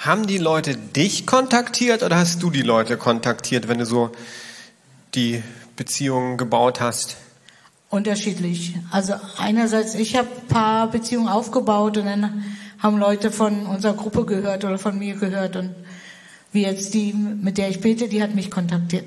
Haben 0.00 0.26
die 0.26 0.38
Leute 0.38 0.76
dich 0.76 1.26
kontaktiert 1.26 2.02
oder 2.02 2.16
hast 2.16 2.42
du 2.42 2.50
die 2.50 2.62
Leute 2.62 2.96
kontaktiert, 2.96 3.68
wenn 3.68 3.78
du 3.78 3.86
so 3.86 4.10
die 5.14 5.42
Beziehungen 5.76 6.38
gebaut 6.38 6.80
hast? 6.80 7.16
Unterschiedlich. 7.90 8.76
Also 8.92 9.14
einerseits, 9.38 9.96
ich 9.96 10.16
habe 10.16 10.28
ein 10.28 10.46
paar 10.46 10.86
Beziehungen 10.88 11.28
aufgebaut 11.28 11.98
und 11.98 12.06
dann 12.06 12.44
haben 12.78 12.98
Leute 12.98 13.32
von 13.32 13.66
unserer 13.66 13.94
Gruppe 13.94 14.24
gehört 14.24 14.64
oder 14.64 14.78
von 14.78 14.96
mir 14.96 15.16
gehört 15.16 15.56
und 15.56 15.74
wie 16.52 16.62
jetzt 16.62 16.94
die, 16.94 17.12
mit 17.12 17.58
der 17.58 17.68
ich 17.68 17.80
bete, 17.80 18.08
die 18.08 18.22
hat 18.22 18.34
mich 18.34 18.50
kontaktiert. 18.50 19.06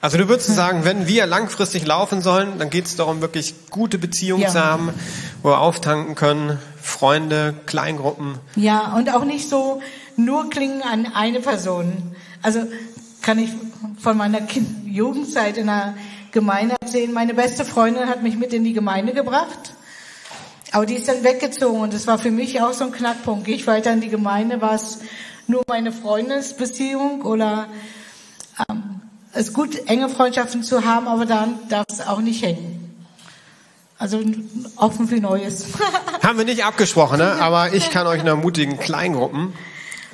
Also 0.00 0.18
du 0.18 0.28
würdest 0.28 0.54
sagen, 0.54 0.84
wenn 0.84 1.06
wir 1.08 1.24
langfristig 1.26 1.86
laufen 1.86 2.20
sollen, 2.20 2.58
dann 2.58 2.68
geht 2.68 2.84
es 2.84 2.96
darum, 2.96 3.22
wirklich 3.22 3.54
gute 3.70 3.96
Beziehungen 3.98 4.42
Ja. 4.42 4.50
zu 4.50 4.60
haben, 4.62 4.90
wo 5.42 5.48
wir 5.50 5.60
auftanken 5.60 6.14
können, 6.14 6.58
Freunde, 6.80 7.54
Kleingruppen. 7.64 8.34
Ja, 8.54 8.94
und 8.96 9.08
auch 9.14 9.24
nicht 9.24 9.48
so 9.48 9.80
nur 10.16 10.50
klingen 10.50 10.82
an 10.82 11.06
eine 11.14 11.40
Person. 11.40 12.14
Also 12.42 12.60
kann 13.22 13.38
ich 13.38 13.50
von 13.98 14.18
meiner 14.18 14.42
kind 14.42 14.68
Jugendzeit 14.86 15.56
in 15.56 15.66
der 15.68 15.94
Gemeinde 16.32 16.76
erzählen. 16.82 17.10
Meine 17.12 17.32
beste 17.32 17.64
Freundin 17.64 18.06
hat 18.06 18.22
mich 18.22 18.36
mit 18.36 18.52
in 18.52 18.62
die 18.64 18.74
Gemeinde 18.74 19.14
gebracht. 19.14 19.72
Aber 20.72 20.84
die 20.84 20.94
ist 20.96 21.08
dann 21.08 21.24
weggezogen 21.24 21.80
und 21.80 21.94
das 21.94 22.06
war 22.06 22.18
für 22.18 22.30
mich 22.30 22.60
auch 22.60 22.72
so 22.74 22.84
ein 22.84 22.92
Knackpunkt. 22.92 23.46
Gehe 23.46 23.54
ich 23.54 23.66
weiter 23.66 23.92
in 23.92 24.02
die 24.02 24.08
Gemeinde, 24.10 24.60
war 24.60 24.74
es 24.74 24.98
nur 25.48 25.62
meine 25.68 25.92
Freundesbeziehung 25.92 27.22
oder 27.22 27.68
ähm, 28.68 29.00
es 29.32 29.48
ist 29.48 29.54
gut, 29.54 29.88
enge 29.88 30.08
Freundschaften 30.08 30.62
zu 30.62 30.84
haben, 30.84 31.08
aber 31.08 31.26
dann 31.26 31.58
darf 31.68 31.86
es 31.90 32.00
auch 32.00 32.20
nicht 32.20 32.42
hängen. 32.42 33.04
Also 33.98 34.22
offen 34.76 35.08
für 35.08 35.16
Neues. 35.16 35.66
Haben 36.22 36.38
wir 36.38 36.44
nicht 36.44 36.64
abgesprochen, 36.64 37.18
ne? 37.18 37.40
aber 37.40 37.74
ich 37.74 37.90
kann 37.90 38.06
euch 38.06 38.22
nur 38.22 38.30
ermutigen, 38.30 38.78
Kleingruppen 38.78 39.52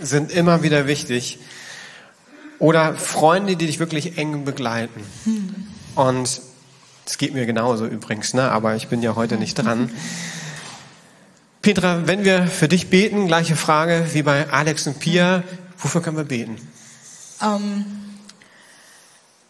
sind 0.00 0.30
immer 0.30 0.62
wieder 0.62 0.86
wichtig. 0.86 1.38
Oder 2.58 2.94
Freunde, 2.94 3.56
die 3.56 3.66
dich 3.66 3.78
wirklich 3.78 4.18
eng 4.18 4.44
begleiten. 4.44 5.00
Und 5.94 6.40
es 7.06 7.18
geht 7.18 7.32
mir 7.32 7.46
genauso 7.46 7.86
übrigens, 7.86 8.34
ne? 8.34 8.50
aber 8.50 8.76
ich 8.76 8.88
bin 8.88 9.02
ja 9.02 9.16
heute 9.16 9.36
nicht 9.36 9.54
dran. 9.54 9.90
Petra, 11.62 12.06
wenn 12.06 12.24
wir 12.24 12.46
für 12.46 12.68
dich 12.68 12.88
beten, 12.88 13.26
gleiche 13.26 13.54
Frage 13.54 14.06
wie 14.12 14.22
bei 14.22 14.48
Alex 14.50 14.86
und 14.86 14.98
Pia, 14.98 15.42
wofür 15.78 16.00
können 16.00 16.16
wir 16.16 16.24
beten? 16.24 16.56
ähm, 17.42 17.84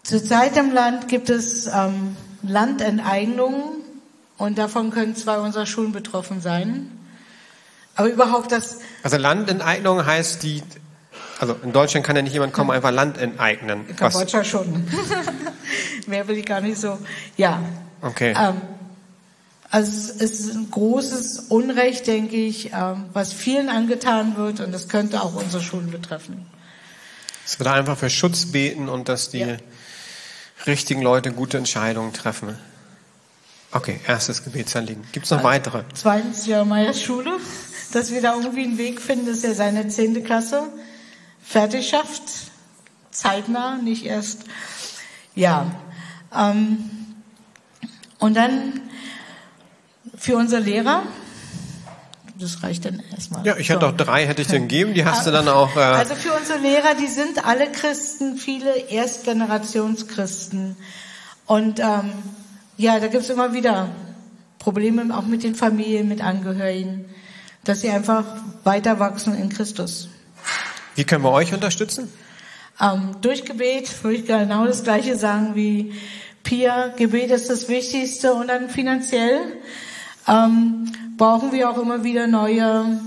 Zurzeit 0.03 0.57
im 0.57 0.73
Land 0.73 1.09
gibt 1.09 1.31
es 1.31 1.67
ähm, 1.67 2.17
Landenteignungen 2.43 3.63
und 4.39 4.59
davon 4.59 4.91
können 4.91 5.15
zwei 5.15 5.39
unserer 5.39 5.67
Schulen 5.67 5.93
betroffen 5.93 6.41
sein. 6.41 6.91
Aber 7.95 8.09
überhaupt 8.09 8.51
das. 8.51 8.79
Also 9.03 9.19
Landenteignung 9.19 10.05
heißt 10.05 10.43
die, 10.43 10.63
also 11.39 11.55
in 11.63 11.73
Deutschland 11.73 12.05
kann 12.05 12.17
ja 12.17 12.23
nicht 12.23 12.33
jemand 12.33 12.53
kommen, 12.53 12.71
einfach 12.71 12.91
Land 12.91 13.19
enteignen. 13.19 13.89
In 13.89 13.95
Kambodscha 13.95 14.43
schon. 14.43 14.85
Mehr 16.07 16.27
will 16.27 16.39
ich 16.39 16.47
gar 16.47 16.61
nicht 16.61 16.81
so. 16.81 16.99
Ja. 17.37 17.61
Okay. 18.01 18.35
Ähm, 18.37 18.61
also 19.71 19.91
es 19.91 20.11
ist 20.11 20.55
ein 20.55 20.71
großes 20.71 21.47
Unrecht, 21.49 22.07
denke 22.07 22.37
ich, 22.37 22.73
ähm, 22.73 23.05
was 23.13 23.33
vielen 23.33 23.69
angetan 23.69 24.37
wird 24.37 24.61
und 24.61 24.73
das 24.73 24.89
könnte 24.89 25.23
auch 25.23 25.35
unsere 25.35 25.63
Schulen 25.63 25.91
betreffen. 25.91 26.47
Es 27.47 27.59
wird 27.59 27.69
einfach 27.69 27.97
für 27.97 28.11
Schutz 28.11 28.47
beten 28.47 28.89
und 28.89 29.09
dass 29.09 29.31
die 29.31 29.39
ja. 29.39 29.57
richtigen 30.67 31.03
Leute 31.03 31.33
gute 31.33 31.59
Entscheidungen 31.59 32.13
treffen. 32.13 32.57
Okay, 33.73 34.01
erstes 34.07 34.43
Gebetsanliegen. 34.43 35.05
Gibt 35.13 35.27
es 35.27 35.31
noch 35.31 35.39
also, 35.39 35.49
weitere? 35.49 35.85
Zweitens 35.95 36.47
Jeremias 36.47 37.01
Schule, 37.01 37.39
dass 37.93 38.11
wir 38.11 38.21
da 38.21 38.35
irgendwie 38.35 38.65
einen 38.65 38.79
Weg 38.79 39.01
finden, 39.01 39.27
dass 39.27 39.45
er 39.45 39.55
seine 39.55 39.87
zehnte 39.89 40.23
Klasse 40.23 40.65
fertig 41.43 41.89
schafft. 41.89 42.23
Zeitnah, 43.13 43.77
nicht 43.77 44.05
erst. 44.05 44.43
Ja. 45.37 45.71
Ähm, 46.37 46.91
und 48.19 48.37
dann 48.37 48.81
für 50.21 50.37
unsere 50.37 50.61
Lehrer. 50.61 51.03
Das 52.39 52.63
reicht 52.63 52.85
dann 52.85 53.03
erstmal. 53.13 53.45
Ja, 53.45 53.57
ich 53.57 53.71
hätte 53.71 53.81
so. 53.81 53.87
auch 53.87 53.97
drei, 53.97 54.27
hätte 54.27 54.43
ich 54.43 54.49
dir 54.49 54.61
gegeben. 54.61 54.95
Die 54.95 55.05
hast 55.05 55.27
du 55.27 55.31
dann 55.31 55.49
auch. 55.49 55.75
Äh 55.77 55.81
also 55.81 56.15
für 56.15 56.33
unsere 56.33 56.59
Lehrer, 56.59 56.95
die 56.95 57.09
sind 57.09 57.45
alle 57.45 57.71
Christen, 57.73 58.37
viele 58.37 58.77
Erstgenerationschristen. 58.91 60.77
Und 61.47 61.81
ähm, 61.81 62.13
ja, 62.77 63.01
da 63.01 63.09
gibt 63.09 63.25
es 63.25 63.31
immer 63.31 63.53
wieder 63.53 63.89
Probleme, 64.59 65.17
auch 65.17 65.27
mit 65.27 65.43
den 65.43 65.55
Familien, 65.55 66.07
mit 66.09 66.23
Angehörigen, 66.23 67.07
dass 67.65 67.81
sie 67.81 67.91
einfach 67.91 68.25
weiter 68.63 68.99
wachsen 69.01 69.35
in 69.35 69.49
Christus. 69.49 70.09
Wie 70.95 71.05
können 71.05 71.25
wir 71.25 71.33
euch 71.33 71.53
unterstützen? 71.53 72.13
Ähm, 72.81 73.17
durch 73.21 73.45
Gebet 73.45 74.03
würde 74.05 74.19
ich 74.19 74.27
genau 74.27 74.67
das 74.67 74.83
Gleiche 74.83 75.17
sagen 75.17 75.55
wie 75.55 75.95
Pia. 76.43 76.89
Gebet 76.89 77.31
ist 77.31 77.51
das 77.51 77.69
Wichtigste 77.69 78.35
und 78.35 78.49
dann 78.49 78.71
finanziell 78.71 79.41
ähm, 80.29 80.93
brauchen 81.17 81.53
wir 81.53 81.71
auch 81.71 81.79
immer 81.79 82.05
wieder 82.05 82.27
neue 82.27 83.01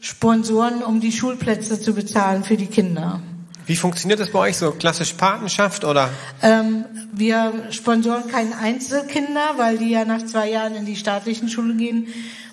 Sponsoren, 0.00 0.82
um 0.82 1.00
die 1.00 1.12
Schulplätze 1.12 1.80
zu 1.80 1.94
bezahlen 1.94 2.44
für 2.44 2.56
die 2.56 2.66
Kinder. 2.66 3.20
Wie 3.66 3.74
funktioniert 3.74 4.20
das 4.20 4.30
bei 4.30 4.38
euch 4.38 4.56
so? 4.56 4.70
Klassisch 4.70 5.14
Patenschaft 5.14 5.84
oder? 5.84 6.10
Ähm, 6.40 6.84
wir 7.12 7.52
sponsoren 7.70 8.28
keine 8.28 8.56
Einzelkinder, 8.58 9.54
weil 9.56 9.78
die 9.78 9.90
ja 9.90 10.04
nach 10.04 10.24
zwei 10.24 10.48
Jahren 10.48 10.76
in 10.76 10.86
die 10.86 10.94
staatlichen 10.94 11.48
Schulen 11.48 11.76
gehen. 11.76 12.06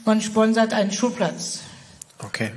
Man 0.05 0.21
sponsert 0.21 0.73
einen 0.73 0.91
Schulplatz. 0.91 1.59
Okay. 2.17 2.51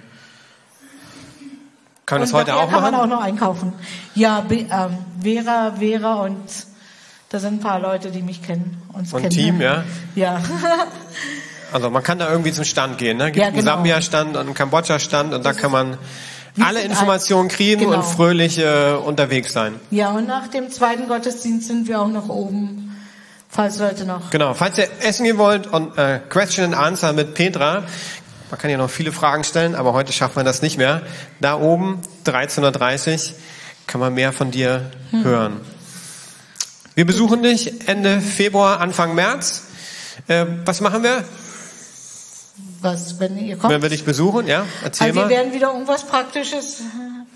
Kann 2.07 2.21
man 2.21 2.29
das 2.29 2.33
heute 2.33 2.55
auch 2.55 2.71
kann 2.71 2.71
machen? 2.71 2.85
kann 2.85 2.93
man 2.93 3.01
auch 3.01 3.07
noch 3.07 3.21
einkaufen. 3.21 3.73
Ja, 4.15 4.41
Be 4.41 4.67
ähm, 4.71 4.99
Vera, 5.21 5.73
Vera 5.79 6.15
und 6.23 6.41
da 7.29 7.41
sind 7.41 7.55
ein 7.55 7.61
paar 7.61 7.81
Leute, 7.81 8.11
die 8.11 8.23
mich 8.23 8.43
kennen. 8.43 8.81
Uns 8.93 9.13
und 9.13 9.21
kennen. 9.21 9.35
Team, 9.35 9.61
ja? 9.61 9.85
Ja. 10.15 10.41
Also 11.77 11.91
man 11.91 12.03
kann 12.03 12.19
da 12.19 12.31
irgendwie 12.31 12.53
zum 12.53 12.65
Stand 12.65 12.97
gehen. 12.97 13.19
Ne? 13.19 13.27
Gibt 13.27 13.37
ja, 13.37 13.51
genau. 13.51 13.59
einen 13.59 13.67
Sambia-Stand 13.67 14.31
und 14.31 14.47
einen 14.47 14.55
Kambodscha-Stand 14.55 15.35
und 15.35 15.45
da 15.45 15.53
kann 15.53 15.71
man 15.71 15.99
alle 16.59 16.81
Informationen 16.81 17.51
kriegen 17.51 17.83
genau. 17.83 17.97
und 17.99 18.03
fröhlich 18.03 18.59
äh, 18.59 18.93
unterwegs 18.93 19.53
sein. 19.53 19.75
Ja, 19.91 20.13
und 20.13 20.27
nach 20.27 20.49
dem 20.49 20.71
zweiten 20.71 21.07
Gottesdienst 21.07 21.69
sind 21.69 21.87
wir 21.87 22.01
auch 22.01 22.09
noch 22.09 22.31
oben, 22.31 22.97
falls 23.51 23.79
Leute 23.79 24.07
noch. 24.07 24.31
Genau, 24.31 24.55
falls 24.55 24.79
ihr 24.79 24.89
essen 25.03 25.25
gehen 25.25 25.37
wollt 25.37 25.67
und 25.67 25.99
äh, 25.99 26.19
Question 26.31 26.65
and 26.65 26.75
Answer 26.75 27.13
mit 27.13 27.35
Petra, 27.35 27.83
man 28.51 28.59
kann 28.59 28.71
ja 28.71 28.79
noch 28.79 28.89
viele 28.89 29.13
Fragen 29.13 29.45
stellen, 29.45 29.75
aber 29.75 29.93
heute 29.93 30.15
schafft 30.15 30.35
man 30.35 30.47
das 30.47 30.63
nicht 30.63 30.79
mehr. 30.79 31.03
Da 31.43 31.61
oben, 31.61 32.01
13.30 32.25 33.33
kann 33.87 34.01
man 34.01 34.15
mehr 34.15 34.33
von 34.33 34.51
dir 34.51 34.93
hm. 35.11 35.25
hören. 35.25 35.61
Wir 36.95 37.05
besuchen 37.05 37.43
dich 37.43 37.87
Ende 37.87 38.23
Februar, 38.23 38.81
Anfang 38.81 39.15
März. 39.15 39.65
Äh, 40.27 40.47
was 40.65 40.81
machen 40.81 41.03
wir? 41.03 41.23
Was, 42.87 43.19
wenn 43.19 43.37
ihr 43.37 43.57
kommt? 43.57 43.73
Wenn 43.73 43.83
wir 43.83 43.89
dich 43.89 44.05
besuchen, 44.05 44.47
ja? 44.47 44.65
Erzähl 44.85 45.09
also 45.09 45.21
mal. 45.21 45.29
wir 45.29 45.37
werden 45.37 45.53
wieder 45.53 45.73
irgendwas 45.73 46.05
Praktisches 46.05 46.83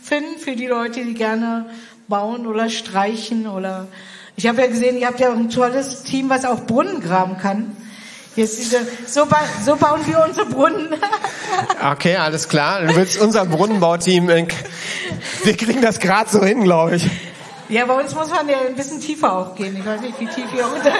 finden 0.00 0.38
für 0.38 0.54
die 0.54 0.68
Leute, 0.68 1.04
die 1.04 1.14
gerne 1.14 1.66
bauen 2.06 2.46
oder 2.46 2.70
streichen 2.70 3.48
oder 3.48 3.88
ich 4.36 4.46
habe 4.46 4.62
ja 4.62 4.68
gesehen, 4.68 4.96
ihr 4.96 5.08
habt 5.08 5.18
ja 5.18 5.32
ein 5.32 5.50
tolles 5.50 6.04
Team, 6.04 6.30
was 6.30 6.44
auch 6.44 6.66
Brunnen 6.66 7.00
graben 7.00 7.36
kann. 7.36 7.76
Jetzt 8.36 8.58
diese, 8.58 8.78
so, 9.06 9.26
ba 9.26 9.40
so 9.64 9.74
bauen 9.74 10.00
wir 10.06 10.24
unsere 10.24 10.46
Brunnen. 10.46 10.94
okay, 11.92 12.14
alles 12.14 12.48
klar. 12.48 12.82
Du 12.82 12.94
willst 12.94 13.20
unser 13.20 13.44
Brunnenbauteam, 13.44 14.28
wir 14.28 15.56
kriegen 15.56 15.82
das 15.82 15.98
gerade 15.98 16.30
so 16.30 16.44
hin, 16.44 16.62
glaube 16.62 16.94
ich. 16.94 17.10
Ja, 17.68 17.86
bei 17.86 17.94
uns 17.94 18.14
muss 18.14 18.30
man 18.30 18.48
ja 18.48 18.58
ein 18.68 18.76
bisschen 18.76 19.00
tiefer 19.00 19.32
auch 19.36 19.56
gehen. 19.56 19.76
Ich 19.76 19.84
weiß 19.84 20.00
nicht, 20.00 20.18
wie 20.20 20.26
tief 20.26 20.46
ihr 20.56 20.64
unter. 20.64 20.92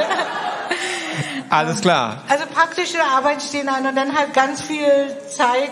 Alles 1.51 1.81
klar. 1.81 2.23
Also 2.29 2.47
praktische 2.47 3.03
Arbeit 3.03 3.43
stehen 3.43 3.69
an 3.69 3.85
und 3.87 3.97
dann 3.97 4.17
halt 4.17 4.33
ganz 4.35 4.63
viel 4.63 5.17
Zeit 5.37 5.71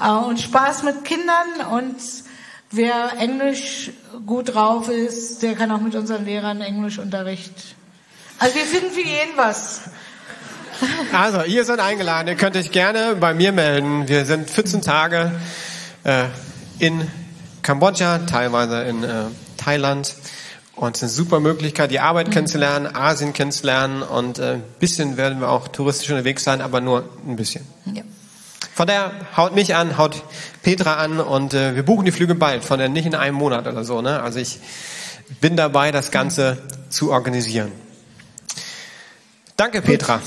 äh, 0.00 0.08
und 0.08 0.40
Spaß 0.40 0.82
mit 0.82 1.04
Kindern 1.04 1.66
und 1.70 1.96
wer 2.72 3.12
Englisch 3.18 3.90
gut 4.26 4.54
drauf 4.54 4.88
ist, 4.88 5.42
der 5.42 5.54
kann 5.54 5.70
auch 5.70 5.80
mit 5.80 5.94
unseren 5.94 6.24
Lehrern 6.24 6.60
Englischunterricht. 6.60 7.76
Also 8.40 8.56
wir 8.56 8.64
finden 8.64 8.90
für 8.90 9.06
jeden 9.06 9.36
was. 9.36 9.82
Also, 11.12 11.42
ihr 11.42 11.62
seid 11.64 11.78
eingeladen. 11.78 12.28
Ihr 12.28 12.36
könnt 12.36 12.56
euch 12.56 12.72
gerne 12.72 13.14
bei 13.14 13.34
mir 13.34 13.52
melden. 13.52 14.08
Wir 14.08 14.24
sind 14.24 14.48
14 14.48 14.80
Tage 14.80 15.30
äh, 16.04 16.24
in 16.78 17.06
Kambodscha, 17.62 18.20
teilweise 18.20 18.82
in 18.84 19.04
äh, 19.04 19.24
Thailand. 19.58 20.14
Und 20.80 20.96
es 20.96 21.02
ist 21.02 21.08
eine 21.10 21.12
super 21.12 21.40
Möglichkeit, 21.40 21.90
die 21.90 22.00
Arbeit 22.00 22.30
kennenzulernen, 22.30 22.86
Asien 22.86 23.34
kennenzulernen 23.34 24.00
und 24.00 24.38
äh, 24.38 24.54
ein 24.54 24.62
bisschen 24.78 25.18
werden 25.18 25.38
wir 25.40 25.50
auch 25.50 25.68
touristisch 25.68 26.08
unterwegs 26.08 26.42
sein, 26.42 26.62
aber 26.62 26.80
nur 26.80 27.06
ein 27.26 27.36
bisschen. 27.36 27.66
Ja. 27.92 28.02
Von 28.74 28.86
daher 28.86 29.12
haut 29.36 29.54
mich 29.54 29.74
an, 29.74 29.98
haut 29.98 30.22
Petra 30.62 30.94
an 30.94 31.20
und 31.20 31.52
äh, 31.52 31.76
wir 31.76 31.82
buchen 31.82 32.06
die 32.06 32.12
Flüge 32.12 32.34
bald, 32.34 32.64
von 32.64 32.78
der 32.78 32.88
nicht 32.88 33.04
in 33.04 33.14
einem 33.14 33.36
Monat 33.36 33.66
oder 33.66 33.84
so. 33.84 34.00
Ne? 34.00 34.22
Also 34.22 34.38
ich 34.38 34.58
bin 35.42 35.54
dabei, 35.54 35.92
das 35.92 36.10
Ganze 36.10 36.56
zu 36.88 37.12
organisieren. 37.12 37.72
Danke, 39.58 39.82
Petra. 39.82 40.22